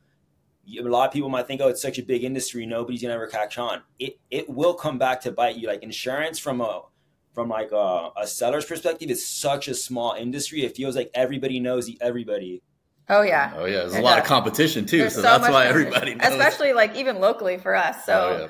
a 0.67 0.83
lot 0.83 1.09
of 1.09 1.13
people 1.13 1.29
might 1.29 1.47
think, 1.47 1.61
"Oh, 1.61 1.69
it's 1.69 1.83
such 1.83 1.99
a 1.99 2.03
big 2.03 2.25
industry, 2.25 2.65
nobody's 2.65 3.03
gonna 3.03 3.15
ever 3.15 3.27
catch 3.27 3.59
on." 3.59 3.83
It 3.99 4.19
it 4.31 4.49
will 4.49 4.75
come 4.75 4.99
back 4.99 5.21
to 5.23 5.33
bite 5.33 5.57
you. 5.57 5.69
Like 5.69 5.83
insurance 5.83 6.39
from 6.39 6.63
a 6.63 6.83
from 7.35 7.49
like 7.49 7.73
a, 7.73 8.11
a 8.17 8.27
seller's 8.27 8.65
perspective, 8.65 9.11
it's 9.11 9.27
such 9.27 9.69
a 9.69 9.75
small 9.75 10.13
industry. 10.13 10.63
It 10.63 10.77
feels 10.77 10.97
like 10.97 11.11
everybody 11.15 11.61
knows 11.61 11.91
everybody. 12.01 12.63
Oh 13.09 13.23
yeah. 13.23 13.53
Oh 13.57 13.67
yeah. 13.67 13.81
There's 13.81 13.97
a 13.97 14.01
lot 14.01 14.19
of 14.19 14.25
competition 14.25 14.87
too, 14.87 15.11
so, 15.11 15.17
so, 15.17 15.23
that's 15.23 15.49
why 15.49 15.67
everybody 15.67 16.15
knows. 16.15 16.33
Especially 16.33 16.73
like 16.73 16.95
even 16.97 17.21
locally 17.21 17.59
for 17.59 17.75
us. 17.75 18.07
So 18.07 18.13
oh, 18.15 18.41
yeah. 18.41 18.49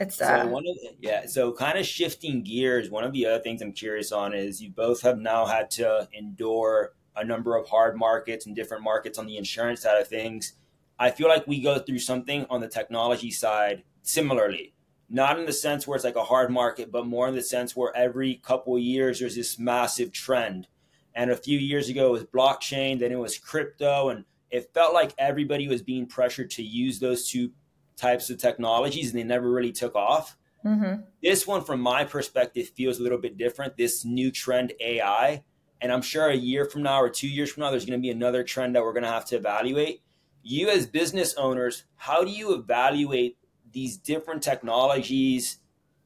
it's 0.00 0.20
uh, 0.20 0.42
so 0.42 0.48
one 0.48 0.64
of 0.66 0.74
the, 0.74 0.90
yeah. 1.00 1.26
So 1.26 1.52
kind 1.52 1.78
of 1.78 1.86
shifting 1.86 2.42
gears. 2.42 2.90
One 2.90 3.04
of 3.04 3.12
the 3.12 3.26
other 3.26 3.42
things 3.42 3.62
I'm 3.62 3.72
curious 3.72 4.12
on 4.12 4.34
is 4.34 4.60
you 4.60 4.70
both 4.70 5.00
have 5.02 5.18
now 5.18 5.46
had 5.46 5.70
to 5.72 6.08
endure 6.12 6.92
a 7.16 7.24
number 7.24 7.56
of 7.56 7.68
hard 7.68 7.96
markets 7.96 8.46
and 8.46 8.56
different 8.56 8.82
markets 8.82 9.18
on 9.18 9.26
the 9.26 9.36
insurance 9.36 9.82
side 9.82 10.00
of 10.00 10.08
things. 10.08 10.54
I 10.98 11.10
feel 11.10 11.28
like 11.28 11.46
we 11.46 11.60
go 11.60 11.78
through 11.78 11.98
something 12.00 12.46
on 12.50 12.60
the 12.60 12.68
technology 12.68 13.30
side 13.30 13.84
similarly. 14.02 14.74
Not 15.12 15.38
in 15.38 15.46
the 15.46 15.52
sense 15.52 15.86
where 15.86 15.94
it's 15.94 16.04
like 16.04 16.16
a 16.16 16.24
hard 16.24 16.50
market, 16.50 16.90
but 16.90 17.06
more 17.06 17.28
in 17.28 17.34
the 17.34 17.42
sense 17.42 17.76
where 17.76 17.94
every 17.96 18.36
couple 18.36 18.78
years 18.78 19.20
there's 19.20 19.36
this 19.36 19.58
massive 19.58 20.10
trend 20.10 20.66
and 21.14 21.30
a 21.30 21.36
few 21.36 21.58
years 21.58 21.88
ago, 21.88 22.08
it 22.08 22.12
was 22.12 22.24
blockchain, 22.24 22.98
then 22.98 23.12
it 23.12 23.18
was 23.18 23.38
crypto. 23.38 24.08
And 24.08 24.24
it 24.50 24.72
felt 24.72 24.94
like 24.94 25.14
everybody 25.18 25.68
was 25.68 25.82
being 25.82 26.06
pressured 26.06 26.50
to 26.52 26.62
use 26.62 26.98
those 26.98 27.28
two 27.28 27.50
types 27.96 28.30
of 28.30 28.38
technologies, 28.38 29.10
and 29.10 29.18
they 29.18 29.24
never 29.24 29.50
really 29.50 29.72
took 29.72 29.94
off. 29.94 30.36
Mm-hmm. 30.64 31.02
This 31.22 31.46
one, 31.46 31.64
from 31.64 31.80
my 31.80 32.04
perspective, 32.04 32.68
feels 32.68 32.98
a 32.98 33.02
little 33.02 33.18
bit 33.18 33.36
different. 33.36 33.76
This 33.76 34.04
new 34.04 34.30
trend, 34.30 34.72
AI. 34.80 35.42
And 35.80 35.92
I'm 35.92 36.02
sure 36.02 36.28
a 36.28 36.36
year 36.36 36.64
from 36.64 36.82
now 36.82 37.00
or 37.00 37.10
two 37.10 37.28
years 37.28 37.50
from 37.50 37.62
now, 37.62 37.70
there's 37.70 37.84
going 37.84 37.98
to 37.98 38.02
be 38.02 38.10
another 38.10 38.44
trend 38.44 38.76
that 38.76 38.82
we're 38.82 38.92
going 38.92 39.02
to 39.02 39.08
have 39.08 39.24
to 39.26 39.36
evaluate. 39.36 40.02
You, 40.44 40.70
as 40.70 40.86
business 40.86 41.34
owners, 41.34 41.84
how 41.96 42.24
do 42.24 42.30
you 42.30 42.54
evaluate 42.54 43.36
these 43.72 43.96
different 43.96 44.42
technologies 44.42 45.58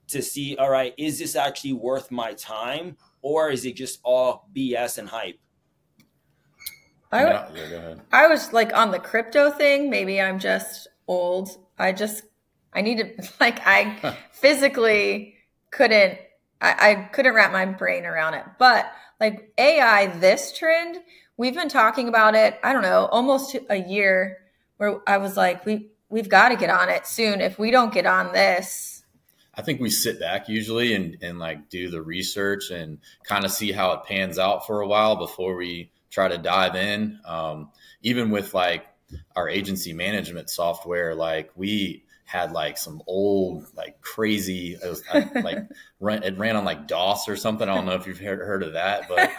to 0.09 0.23
see, 0.23 0.57
all 0.57 0.71
right, 0.71 0.95
is 0.97 1.19
this 1.19 1.35
actually 1.35 1.73
worth 1.73 2.11
my 2.11 2.33
time? 2.35 2.97
or 3.27 3.51
is 3.51 3.65
it 3.65 3.75
just 3.75 3.99
all 4.05 4.49
BS 4.55 4.99
and 4.99 5.09
hype? 5.09 5.41
I, 7.11 7.25
yeah, 7.25 7.95
I 8.13 8.29
was 8.29 8.53
like 8.53 8.73
on 8.73 8.93
the 8.93 9.01
crypto 9.01 9.51
thing. 9.51 9.91
Maybe 9.91 10.21
I'm 10.21 10.39
just 10.39 10.87
old. 11.09 11.49
I 11.77 11.91
just, 11.91 12.23
I 12.73 12.83
needed, 12.83 13.29
like, 13.41 13.67
I 13.67 14.17
physically 14.33 15.35
couldn't, 15.73 16.21
I, 16.61 16.91
I 16.91 16.95
couldn't 17.13 17.35
wrap 17.35 17.51
my 17.51 17.65
brain 17.65 18.07
around 18.07 18.35
it. 18.35 18.45
But 18.61 18.87
like 19.19 19.53
AI, 19.59 20.07
this 20.07 20.57
trend, 20.57 20.99
we've 21.37 21.55
been 21.55 21.69
talking 21.69 22.07
about 22.07 22.37
it, 22.37 22.61
I 22.63 22.73
don't 22.73 22.83
know, 22.83 23.07
almost 23.07 23.57
a 23.69 23.77
year 23.77 24.39
where 24.77 25.01
I 25.09 25.19
was 25.19 25.37
like, 25.37 25.67
we, 25.67 25.91
we've 26.09 26.29
got 26.29 26.51
to 26.51 26.57
get 26.57 26.71
on 26.71 26.89
it 26.89 27.07
soon. 27.07 27.41
If 27.41 27.59
we 27.59 27.71
don't 27.71 27.93
get 27.93 28.07
on 28.07 28.33
this, 28.33 29.05
I 29.55 29.63
think 29.63 29.81
we 29.81 29.91
sit 29.91 30.21
back 30.21 30.49
usually 30.49 30.95
and, 30.95 31.17
and 31.23 31.39
like 31.39 31.71
do 31.71 31.89
the 31.89 32.03
research 32.03 32.71
and 32.71 32.99
kind 33.25 33.45
of 33.45 33.51
see 33.51 33.73
how 33.73 33.93
it 33.93 34.05
pans 34.05 34.39
out 34.39 34.67
for 34.67 34.83
a 34.83 34.87
while 34.87 35.17
before 35.17 35.57
we 35.57 35.91
try 36.11 36.29
to 36.29 36.39
dive 36.39 36.77
in. 36.77 37.19
Um, 37.25 37.71
even 38.03 38.31
with 38.31 38.53
like 38.53 38.87
our 39.35 39.49
agency 39.49 39.93
management 39.93 40.51
software, 40.51 41.15
like 41.15 41.51
we 41.57 42.05
had 42.27 42.51
like 42.51 42.77
some 42.77 43.01
old, 43.07 43.67
like 43.77 44.01
crazy, 44.01 44.75
it 44.75 44.87
was 44.87 45.03
like 45.13 45.65
ran, 46.01 46.23
it 46.25 46.37
ran 46.37 46.57
on 46.57 46.65
like 46.65 46.89
DOS 46.89 47.29
or 47.29 47.37
something. 47.37 47.69
I 47.69 47.75
don't 47.75 47.87
know 47.87 47.95
if 47.95 48.07
you've 48.07 48.19
heard, 48.19 48.41
heard 48.41 48.65
of 48.65 48.73
that, 48.75 49.09
but 49.09 49.31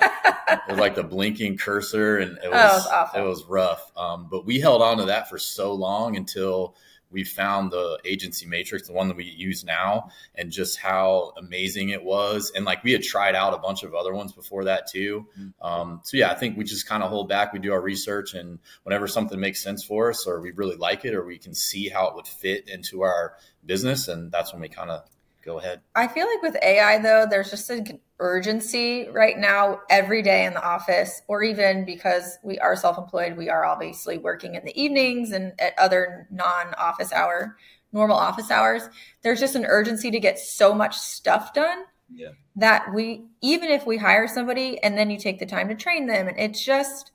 it 0.50 0.62
was 0.70 0.80
like 0.80 0.96
the 0.96 1.04
blinking 1.04 1.58
cursor 1.58 2.18
and 2.18 2.40
it 2.44 2.50
was, 2.50 2.88
oh, 2.90 3.00
it 3.00 3.02
was, 3.02 3.10
it 3.16 3.22
was 3.22 3.46
rough. 3.46 3.92
Um, 3.98 4.28
but 4.32 4.46
we 4.46 4.60
held 4.60 4.82
on 4.82 4.98
to 4.98 5.06
that 5.06 5.30
for 5.30 5.38
so 5.38 5.74
long 5.74 6.16
until 6.16 6.76
we 7.10 7.24
found 7.24 7.72
the 7.72 8.00
agency 8.06 8.46
matrix, 8.46 8.88
the 8.88 8.94
one 8.94 9.08
that 9.08 9.18
we 9.18 9.24
use 9.24 9.64
now, 9.64 10.10
and 10.36 10.52
just 10.52 10.78
how 10.78 11.34
amazing 11.38 11.90
it 11.90 12.04
was. 12.04 12.52
And 12.56 12.66
like 12.66 12.84
we 12.84 12.92
had 12.92 13.04
tried 13.04 13.36
out 13.36 13.54
a 13.54 13.58
bunch 13.58 13.84
of 13.84 13.96
other 13.96 14.14
ones 14.14 14.34
before 14.34 14.66
that 14.66 14.88
too. 14.88 15.28
Mm-hmm. 15.40 15.66
Um, 15.66 16.02
so 16.04 16.18
yeah, 16.18 16.32
I 16.32 16.36
think 16.36 16.58
we 16.58 16.64
just 16.64 16.88
kind 16.88 17.04
of 17.04 17.10
hold 17.10 17.30
back. 17.30 17.54
We 17.54 17.60
do 17.60 17.74
our 17.74 17.82
research, 17.82 18.34
and 18.34 18.60
whenever 18.84 19.08
something 19.08 19.40
makes 19.40 19.62
sense 19.62 19.84
for 19.84 20.10
us, 20.10 20.28
or 20.28 20.42
we 20.42 20.52
really 20.52 20.76
like 20.76 21.06
it, 21.06 21.14
or 21.14 21.26
we 21.26 21.38
can 21.38 21.54
see 21.54 21.90
how 21.90 22.08
it 22.08 22.16
would 22.16 22.28
fit 22.28 22.68
into 22.68 23.02
our 23.04 23.36
business, 23.66 24.08
and 24.08 24.32
that's 24.32 24.54
when 24.54 24.62
we 24.62 24.70
kind 24.70 24.90
of 24.90 25.04
go 25.48 25.60
ahead. 25.60 25.82
I 25.96 26.08
feel 26.08 26.28
like 26.28 26.44
with 26.44 26.62
AI 26.62 27.00
though, 27.00 27.26
there's 27.28 27.50
just 27.50 27.70
an 27.70 28.00
urgency 28.20 29.08
right 29.10 29.38
now 29.38 29.80
every 29.90 30.22
day 30.22 30.46
in 30.46 30.54
the 30.54 30.64
office, 30.64 31.22
or 31.28 31.42
even 31.42 31.86
because 31.86 32.38
we 32.44 32.60
are 32.60 32.76
self-employed, 32.76 33.38
we 33.38 33.50
are 33.50 33.66
obviously 33.66 34.18
working 34.18 34.56
in 34.56 34.66
the 34.66 34.80
evenings 34.80 35.32
and 35.32 35.54
at 35.60 35.74
other 35.80 36.28
non-office 36.30 37.14
hour, 37.14 37.56
normal 37.94 38.18
office 38.18 38.52
hours. 38.52 38.90
There's 39.22 39.40
just 39.40 39.56
an 39.56 39.66
urgency 39.66 40.12
to 40.12 40.20
get 40.20 40.38
so 40.38 40.74
much 40.74 40.98
stuff 40.98 41.54
done. 41.54 41.84
Yeah. 42.14 42.32
That 42.58 42.94
we 42.94 43.26
even 43.42 43.70
if 43.70 43.86
we 43.86 43.98
hire 43.98 44.28
somebody 44.28 44.82
and 44.84 44.98
then 44.98 45.10
you 45.10 45.18
take 45.18 45.40
the 45.40 45.46
time 45.46 45.70
to 45.70 45.76
train 45.76 46.08
them, 46.08 46.28
and 46.28 46.38
it's 46.38 46.64
just 46.64 47.12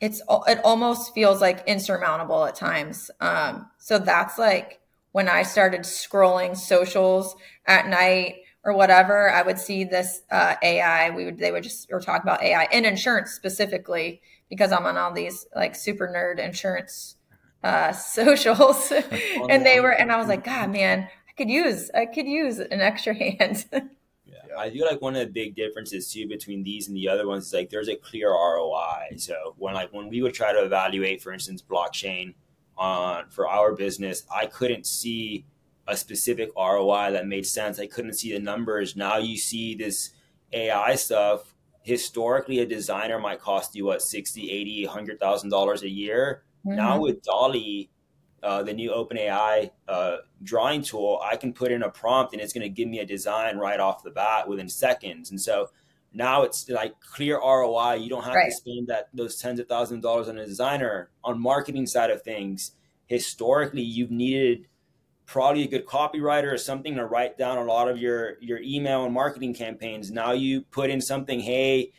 it's 0.00 0.22
it 0.46 0.60
almost 0.64 1.14
feels 1.14 1.40
like 1.40 1.66
insurmountable 1.66 2.44
at 2.44 2.54
times. 2.54 3.10
Um, 3.20 3.70
so 3.78 3.98
that's 3.98 4.38
like 4.38 4.80
when 5.14 5.28
I 5.28 5.44
started 5.44 5.82
scrolling 5.82 6.56
socials 6.56 7.36
at 7.66 7.86
night 7.86 8.38
or 8.64 8.72
whatever, 8.72 9.30
I 9.30 9.42
would 9.42 9.60
see 9.60 9.84
this 9.84 10.22
uh, 10.28 10.56
AI. 10.60 11.10
We 11.10 11.24
would 11.24 11.38
they 11.38 11.52
would 11.52 11.62
just 11.62 11.86
or 11.92 12.00
talk 12.00 12.24
about 12.24 12.42
AI 12.42 12.66
in 12.72 12.84
insurance 12.84 13.30
specifically 13.30 14.22
because 14.50 14.72
I'm 14.72 14.86
on 14.86 14.98
all 14.98 15.12
these 15.12 15.46
like 15.54 15.76
super 15.76 16.08
nerd 16.08 16.44
insurance 16.44 17.14
uh, 17.62 17.92
socials, 17.92 18.92
and 19.48 19.64
they 19.64 19.78
were 19.78 19.92
and 19.92 20.10
I 20.10 20.16
was 20.16 20.26
like, 20.26 20.42
God, 20.42 20.70
man, 20.72 21.08
I 21.28 21.32
could 21.36 21.48
use 21.48 21.92
I 21.94 22.06
could 22.06 22.26
use 22.26 22.58
an 22.58 22.80
extra 22.80 23.14
hand. 23.14 23.66
yeah, 23.72 24.58
I 24.58 24.68
feel 24.70 24.84
like 24.84 25.00
one 25.00 25.14
of 25.14 25.20
the 25.20 25.32
big 25.32 25.54
differences 25.54 26.12
too 26.12 26.26
between 26.26 26.64
these 26.64 26.88
and 26.88 26.96
the 26.96 27.08
other 27.08 27.28
ones 27.28 27.46
is 27.46 27.52
like 27.52 27.70
there's 27.70 27.88
a 27.88 27.94
clear 27.94 28.30
ROI. 28.30 29.16
So 29.18 29.54
when 29.58 29.74
like 29.74 29.92
when 29.92 30.08
we 30.08 30.22
would 30.22 30.34
try 30.34 30.52
to 30.52 30.64
evaluate, 30.64 31.22
for 31.22 31.32
instance, 31.32 31.62
blockchain 31.62 32.34
on 32.76 33.28
for 33.30 33.48
our 33.48 33.74
business, 33.74 34.24
I 34.34 34.46
couldn't 34.46 34.86
see 34.86 35.46
a 35.86 35.96
specific 35.96 36.50
ROI 36.56 37.12
that 37.12 37.26
made 37.26 37.46
sense. 37.46 37.78
I 37.78 37.86
couldn't 37.86 38.14
see 38.14 38.32
the 38.32 38.38
numbers. 38.38 38.96
Now 38.96 39.18
you 39.18 39.36
see 39.36 39.74
this 39.74 40.10
AI 40.52 40.94
stuff. 40.94 41.54
Historically, 41.82 42.60
a 42.60 42.66
designer 42.66 43.18
might 43.18 43.40
cost 43.40 43.74
you 43.74 43.84
what 43.84 44.00
60, 44.00 44.50
80, 44.50 44.86
100,000 44.86 45.50
dollars 45.50 45.82
a 45.82 45.88
year. 45.88 46.44
Mm-hmm. 46.66 46.76
Now 46.76 46.98
with 46.98 47.22
DALL-E, 47.22 47.90
uh, 48.42 48.62
the 48.62 48.72
new 48.72 48.90
OpenAI 48.90 49.70
uh, 49.88 50.16
drawing 50.42 50.82
tool, 50.82 51.20
I 51.22 51.36
can 51.36 51.52
put 51.52 51.72
in 51.72 51.82
a 51.82 51.90
prompt 51.90 52.32
and 52.32 52.42
it's 52.42 52.52
going 52.52 52.62
to 52.62 52.68
give 52.68 52.88
me 52.88 53.00
a 53.00 53.06
design 53.06 53.58
right 53.58 53.80
off 53.80 54.02
the 54.02 54.10
bat 54.10 54.48
within 54.48 54.68
seconds. 54.68 55.30
And 55.30 55.40
so 55.40 55.70
now 56.14 56.42
it's 56.42 56.68
like 56.68 56.94
clear 57.00 57.38
ROI. 57.38 57.94
You 57.94 58.08
don't 58.08 58.24
have 58.24 58.34
right. 58.34 58.48
to 58.48 58.52
spend 58.52 58.86
that 58.86 59.08
those 59.12 59.36
tens 59.36 59.58
of 59.58 59.66
thousands 59.66 59.98
of 59.98 60.02
dollars 60.02 60.28
on 60.28 60.38
a 60.38 60.46
designer. 60.46 61.10
On 61.24 61.40
marketing 61.40 61.86
side 61.86 62.10
of 62.10 62.22
things, 62.22 62.72
historically, 63.06 63.82
you've 63.82 64.12
needed 64.12 64.68
probably 65.26 65.64
a 65.64 65.68
good 65.68 65.86
copywriter 65.86 66.52
or 66.52 66.58
something 66.58 66.94
to 66.94 67.04
write 67.04 67.36
down 67.36 67.58
a 67.58 67.64
lot 67.64 67.88
of 67.88 67.98
your 67.98 68.36
your 68.40 68.60
email 68.60 69.04
and 69.04 69.12
marketing 69.12 69.54
campaigns. 69.54 70.12
Now 70.12 70.32
you 70.32 70.62
put 70.62 70.88
in 70.88 71.00
something, 71.00 71.40
hey, 71.40 71.92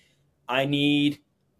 I 0.47 0.65
need 0.65 1.19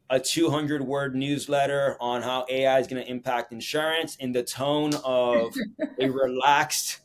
a 0.10 0.20
200 0.20 0.82
word 0.82 1.16
newsletter 1.16 1.98
on 2.00 2.22
how 2.22 2.46
AI 2.50 2.80
is 2.80 2.88
going 2.88 3.04
to 3.04 3.10
impact 3.10 3.52
insurance 3.52 4.16
in 4.18 4.32
the 4.32 4.44
tone 4.44 4.92
of 5.04 5.54
a 6.00 6.10
relaxed, 6.10 7.00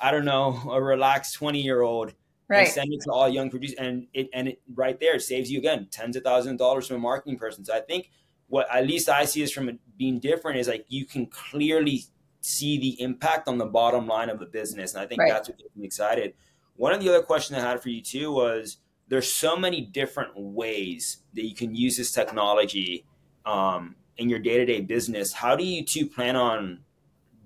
I 0.00 0.10
don't 0.10 0.24
know, 0.24 0.68
a 0.70 0.82
relaxed 0.82 1.36
20 1.36 1.60
year 1.60 1.80
old 1.80 2.12
right. 2.50 2.66
and 2.66 2.68
send 2.68 2.92
it 2.92 3.00
to 3.02 3.10
all 3.12 3.28
young 3.28 3.48
producers. 3.48 3.76
And 3.78 4.06
it 4.12 4.28
and 4.34 4.48
it 4.48 4.60
right 4.74 4.98
there 4.98 5.16
it 5.16 5.22
saves 5.22 5.50
you 5.50 5.58
again 5.58 5.88
tens 5.90 6.16
of 6.16 6.24
thousands 6.24 6.52
of 6.52 6.58
dollars 6.58 6.86
from 6.86 6.96
a 6.96 7.00
marketing 7.00 7.38
person. 7.38 7.64
So 7.64 7.74
I 7.74 7.80
think 7.80 8.10
what 8.48 8.66
at 8.74 8.86
least 8.86 9.08
I 9.08 9.24
see 9.24 9.42
is 9.42 9.52
from 9.52 9.78
being 9.96 10.18
different 10.18 10.58
is 10.58 10.68
like 10.68 10.84
you 10.88 11.06
can 11.06 11.26
clearly 11.26 12.04
see 12.40 12.78
the 12.78 13.00
impact 13.00 13.48
on 13.48 13.58
the 13.58 13.66
bottom 13.66 14.06
line 14.06 14.28
of 14.28 14.38
the 14.38 14.46
business. 14.46 14.94
And 14.94 15.02
I 15.02 15.06
think 15.06 15.20
Right. 15.20 15.30
that's 15.30 15.48
what 15.48 15.58
gets 15.58 15.74
me 15.76 15.84
excited. 15.84 16.34
One 16.76 16.92
of 16.92 17.00
the 17.00 17.08
other 17.08 17.22
questions 17.22 17.58
I 17.58 17.62
had 17.62 17.82
for 17.82 17.90
you 17.90 18.02
too 18.02 18.32
was 18.32 18.78
there's 19.08 19.30
so 19.32 19.56
many 19.56 19.82
different 19.82 20.32
ways 20.36 21.18
that 21.34 21.44
you 21.44 21.54
can 21.54 21.74
use 21.74 21.96
this 21.96 22.12
technology 22.12 23.04
um, 23.44 23.96
in 24.16 24.28
your 24.28 24.38
day-to-day 24.38 24.82
business. 24.82 25.32
How 25.32 25.56
do 25.56 25.64
you 25.64 25.84
two 25.84 26.06
plan 26.06 26.36
on 26.36 26.80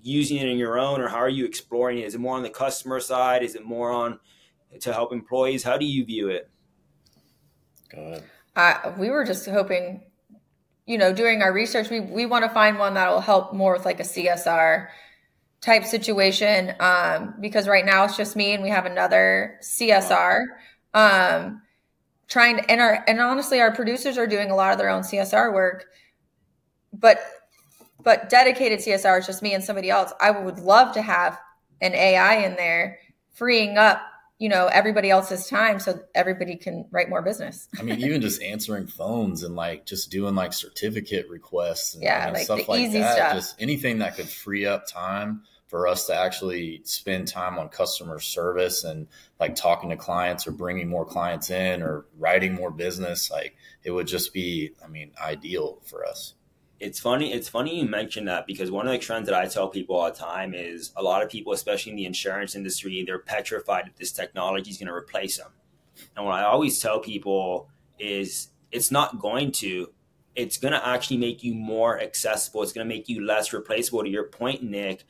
using 0.03 0.37
it 0.37 0.49
in 0.49 0.59
your 0.59 0.79
own 0.79 1.01
or 1.01 1.09
how 1.09 1.17
are 1.17 1.29
you 1.29 1.45
exploring 1.45 1.99
it? 1.99 2.05
Is 2.05 2.14
it 2.14 2.21
more 2.21 2.37
on 2.37 2.43
the 2.43 2.51
customer 2.51 3.01
side? 3.01 3.43
Is 3.43 3.55
it 3.55 3.64
more 3.64 3.90
on 3.90 4.21
to 4.80 4.92
help 4.92 5.12
employees? 5.12 5.62
How 5.62 5.76
do 5.76 5.87
you 5.87 6.04
view 6.04 6.28
it? 6.28 6.50
Go 7.94 8.00
ahead. 8.00 8.24
uh, 8.56 8.92
we 8.98 9.10
were 9.10 9.24
just 9.24 9.46
hoping, 9.48 10.02
you 10.87 10.98
know, 10.98 11.12
doing 11.12 11.42
our 11.42 11.52
research, 11.52 11.90
we, 11.90 12.00
we 12.00 12.26
want 12.26 12.44
to 12.44 12.50
find 12.50 12.78
one 12.78 12.94
that 12.94 13.10
will 13.10 13.20
help 13.20 13.52
more 13.52 13.72
with 13.72 13.84
like 13.84 14.00
a 14.00 14.04
CSR 14.04 14.88
type 15.60 15.84
situation. 15.84 16.74
Um, 16.80 17.34
because 17.40 17.66
right 17.66 17.84
now 17.84 18.04
it's 18.04 18.16
just 18.16 18.37
me 18.37 18.52
and 18.52 18.62
we 18.62 18.70
have 18.70 18.87
another 18.87 19.58
CSR. 19.62 20.44
Um, 20.92 21.62
trying 22.28 22.58
to, 22.58 22.70
and 22.70 22.80
our, 22.80 23.04
and 23.06 23.20
honestly, 23.20 23.60
our 23.60 23.72
producers 23.72 24.18
are 24.18 24.26
doing 24.26 24.50
a 24.50 24.56
lot 24.56 24.72
of 24.72 24.78
their 24.78 24.88
own 24.88 25.02
CSR 25.02 25.52
work, 25.52 25.87
but, 26.92 27.20
but 28.02 28.28
dedicated 28.28 28.80
CSR 28.80 29.20
is 29.20 29.26
just 29.26 29.42
me 29.42 29.54
and 29.54 29.64
somebody 29.64 29.90
else. 29.90 30.12
I 30.20 30.30
would 30.30 30.58
love 30.58 30.92
to 30.94 31.02
have 31.02 31.38
an 31.80 31.94
AI 31.94 32.37
in 32.44 32.56
there 32.56 32.98
freeing 33.32 33.76
up, 33.76 34.00
you 34.38 34.49
know, 34.49 34.66
everybody 34.66 35.11
else's 35.11 35.47
time 35.47 35.79
so 35.79 36.01
everybody 36.14 36.57
can 36.57 36.87
write 36.90 37.09
more 37.09 37.23
business. 37.23 37.68
I 37.79 37.83
mean, 37.83 38.01
even 38.01 38.20
just 38.20 38.42
answering 38.42 38.87
phones 38.87 39.42
and 39.42 39.55
like 39.55 39.87
just 39.87 40.11
doing 40.11 40.35
like 40.35 40.53
certificate 40.53 41.29
requests 41.29 41.94
and 41.94 42.03
Yeah, 42.03 42.25
mean, 42.27 42.35
like 42.35 42.44
stuff 42.44 42.68
like 42.68 42.92
that. 42.92 43.14
stuff. 43.14 43.33
Just 43.35 43.57
anything 43.61 43.99
that 43.99 44.16
could 44.16 44.29
free 44.29 44.66
up 44.66 44.87
time 44.87 45.42
for 45.68 45.87
us 45.88 46.07
to 46.07 46.14
actually 46.14 46.81
spend 46.85 47.29
time 47.29 47.59
on 47.59 47.68
customer 47.68 48.20
service 48.20 48.85
and 48.85 49.07
like 49.40 49.55
talking 49.55 49.90
to 49.90 49.97
clients 49.97 50.47
or 50.47 50.53
bringing 50.53 50.88
more 50.88 51.05
clients 51.05 51.51
in 51.51 51.83
or 51.83 52.07
writing 52.18 52.55
more 52.55 52.70
business. 52.70 53.31
Like 53.31 53.57
it 53.83 53.90
would 53.90 54.07
just 54.07 54.33
be, 54.33 54.73
I 54.85 54.88
mean, 54.88 55.12
ideal 55.20 55.81
for 55.85 56.05
us. 56.05 56.35
It's 56.80 57.00
funny. 57.00 57.32
It's 57.32 57.48
funny 57.48 57.80
you 57.80 57.88
mentioned 57.88 58.28
that 58.28 58.46
because 58.46 58.70
one 58.70 58.87
of 58.87 58.92
the 58.92 58.98
trends 58.98 59.26
that 59.28 59.34
I 59.34 59.46
tell 59.46 59.68
people 59.68 59.96
all 59.96 60.10
the 60.10 60.16
time 60.16 60.54
is 60.54 60.92
a 60.96 61.02
lot 61.02 61.22
of 61.22 61.30
people, 61.30 61.52
especially 61.52 61.92
in 61.92 61.96
the 61.96 62.04
insurance 62.04 62.54
industry, 62.54 63.02
they're 63.06 63.18
petrified 63.18 63.87
that 63.87 63.96
this 63.96 64.12
technology 64.12 64.70
is 64.70 64.78
going 64.78 64.88
to 64.88 64.94
replace 64.94 65.38
them. 65.38 65.52
And 66.16 66.26
what 66.26 66.34
I 66.34 66.44
always 66.44 66.80
tell 66.80 67.00
people 67.00 67.68
is 67.98 68.48
it's 68.72 68.90
not 68.90 69.18
going 69.18 69.52
to. 69.52 69.92
It's 70.34 70.58
going 70.58 70.72
to 70.72 70.84
actually 70.84 71.18
make 71.18 71.44
you 71.44 71.54
more 71.54 72.00
accessible. 72.00 72.64
It's 72.64 72.72
going 72.72 72.88
to 72.88 72.92
make 72.92 73.08
you 73.08 73.24
less 73.24 73.52
replaceable. 73.52 74.02
To 74.02 74.10
your 74.10 74.24
point, 74.24 74.64
Nick, 74.64 75.04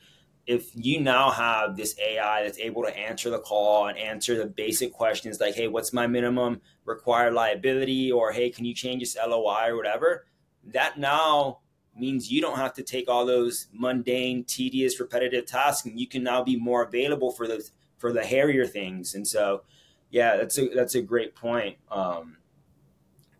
if 0.45 0.69
you 0.75 1.01
now 1.01 1.31
have 1.31 1.75
this 1.75 1.95
AI 1.99 2.43
that's 2.43 2.59
able 2.59 2.83
to 2.83 2.95
answer 2.95 3.31
the 3.31 3.39
call 3.39 3.87
and 3.87 3.97
answer 3.97 4.37
the 4.37 4.45
basic 4.45 4.93
questions 4.93 5.39
like, 5.39 5.55
hey, 5.55 5.67
what's 5.67 5.93
my 5.93 6.05
minimum 6.05 6.61
required 6.85 7.33
liability? 7.33 8.11
Or 8.11 8.31
hey, 8.31 8.51
can 8.51 8.65
you 8.65 8.75
change 8.75 9.01
this 9.01 9.17
LOI 9.17 9.69
or 9.69 9.77
whatever? 9.77 10.25
That 10.65 10.97
now 10.97 11.59
means 11.95 12.31
you 12.31 12.41
don't 12.41 12.57
have 12.57 12.73
to 12.73 12.83
take 12.83 13.09
all 13.09 13.25
those 13.25 13.67
mundane, 13.71 14.43
tedious, 14.43 14.99
repetitive 14.99 15.45
tasks, 15.45 15.85
and 15.85 15.99
you 15.99 16.07
can 16.07 16.23
now 16.23 16.43
be 16.43 16.57
more 16.57 16.83
available 16.83 17.31
for 17.31 17.47
the 17.47 17.67
for 17.97 18.11
the 18.11 18.23
hairier 18.23 18.65
things. 18.65 19.15
And 19.15 19.27
so, 19.27 19.63
yeah, 20.09 20.37
that's 20.37 20.57
a 20.57 20.67
that's 20.69 20.95
a 20.95 21.01
great 21.01 21.35
point. 21.35 21.77
Um, 21.89 22.37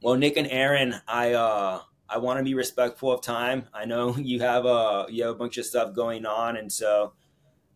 well, 0.02 0.16
Nick 0.16 0.38
and 0.38 0.48
Erin, 0.48 0.96
I 1.08 1.34
uh, 1.34 1.82
I 2.08 2.18
want 2.20 2.38
to 2.40 2.44
be 2.44 2.54
respectful 2.54 3.12
of 3.12 3.22
time. 3.22 3.68
I 3.74 3.86
know 3.86 4.16
you 4.18 4.40
have 4.42 4.66
a 4.66 5.06
you 5.10 5.24
have 5.24 5.36
a 5.36 5.38
bunch 5.38 5.58
of 5.58 5.66
stuff 5.66 5.94
going 5.94 6.26
on, 6.26 6.58
and 6.58 6.72
so 6.72 7.14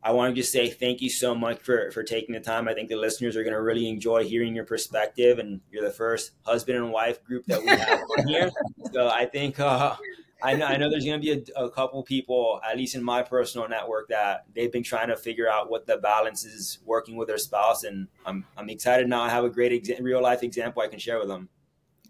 I 0.01 0.11
want 0.11 0.33
to 0.33 0.41
just 0.41 0.51
say 0.51 0.69
thank 0.69 1.01
you 1.01 1.09
so 1.09 1.35
much 1.35 1.61
for 1.61 1.91
for 1.91 2.03
taking 2.03 2.33
the 2.33 2.39
time. 2.39 2.67
I 2.67 2.73
think 2.73 2.89
the 2.89 2.95
listeners 2.95 3.35
are 3.35 3.43
going 3.43 3.53
to 3.53 3.61
really 3.61 3.89
enjoy 3.89 4.23
hearing 4.23 4.55
your 4.55 4.65
perspective, 4.65 5.39
and 5.39 5.59
you're 5.71 5.83
the 5.83 5.91
first 5.91 6.31
husband 6.43 6.77
and 6.77 6.91
wife 6.91 7.23
group 7.23 7.45
that 7.47 7.61
we 7.61 7.67
have 7.67 7.99
on 8.17 8.27
here. 8.27 8.49
So 8.91 9.07
I 9.07 9.25
think 9.25 9.59
uh, 9.59 9.95
I 10.41 10.55
know 10.55 10.65
I 10.65 10.77
know 10.77 10.89
there's 10.89 11.05
going 11.05 11.21
to 11.21 11.23
be 11.23 11.51
a, 11.55 11.65
a 11.65 11.69
couple 11.69 12.01
people, 12.01 12.61
at 12.67 12.77
least 12.77 12.95
in 12.95 13.03
my 13.03 13.21
personal 13.21 13.67
network, 13.67 14.07
that 14.09 14.45
they've 14.55 14.71
been 14.71 14.83
trying 14.83 15.09
to 15.09 15.17
figure 15.17 15.49
out 15.49 15.69
what 15.69 15.85
the 15.85 15.97
balance 15.97 16.45
is 16.45 16.79
working 16.85 17.17
with 17.17 17.27
their 17.27 17.37
spouse, 17.37 17.83
and 17.83 18.07
I'm 18.25 18.45
I'm 18.57 18.69
excited 18.69 19.07
now. 19.07 19.21
I 19.21 19.29
have 19.29 19.43
a 19.43 19.49
great 19.49 19.83
exa- 19.83 20.01
real 20.01 20.23
life 20.23 20.43
example 20.43 20.81
I 20.81 20.87
can 20.87 20.97
share 20.97 21.19
with 21.19 21.27
them. 21.27 21.49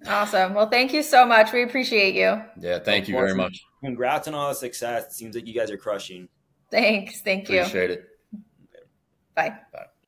Awesome. 0.08 0.54
Well, 0.54 0.70
thank 0.70 0.94
you 0.94 1.04
so 1.04 1.26
much. 1.26 1.52
We 1.52 1.64
appreciate 1.64 2.16
you. 2.16 2.42
Yeah. 2.60 2.80
Thank 2.80 3.04
Of 3.04 3.10
you 3.10 3.16
very 3.16 3.36
much. 3.36 3.66
Congrats 3.84 4.28
on 4.28 4.34
all 4.34 4.50
the 4.50 4.56
success. 4.56 5.08
It 5.08 5.14
seems 5.14 5.36
like 5.36 5.46
you 5.46 5.54
guys 5.54 5.72
are 5.72 5.78
crushing. 5.78 6.30
Thanks. 6.72 7.22
Thank 7.22 7.50
you. 7.50 7.60
Appreciate 7.62 7.92
it. 7.92 8.06
Bye. 9.36 9.58
Bye. 9.74 9.86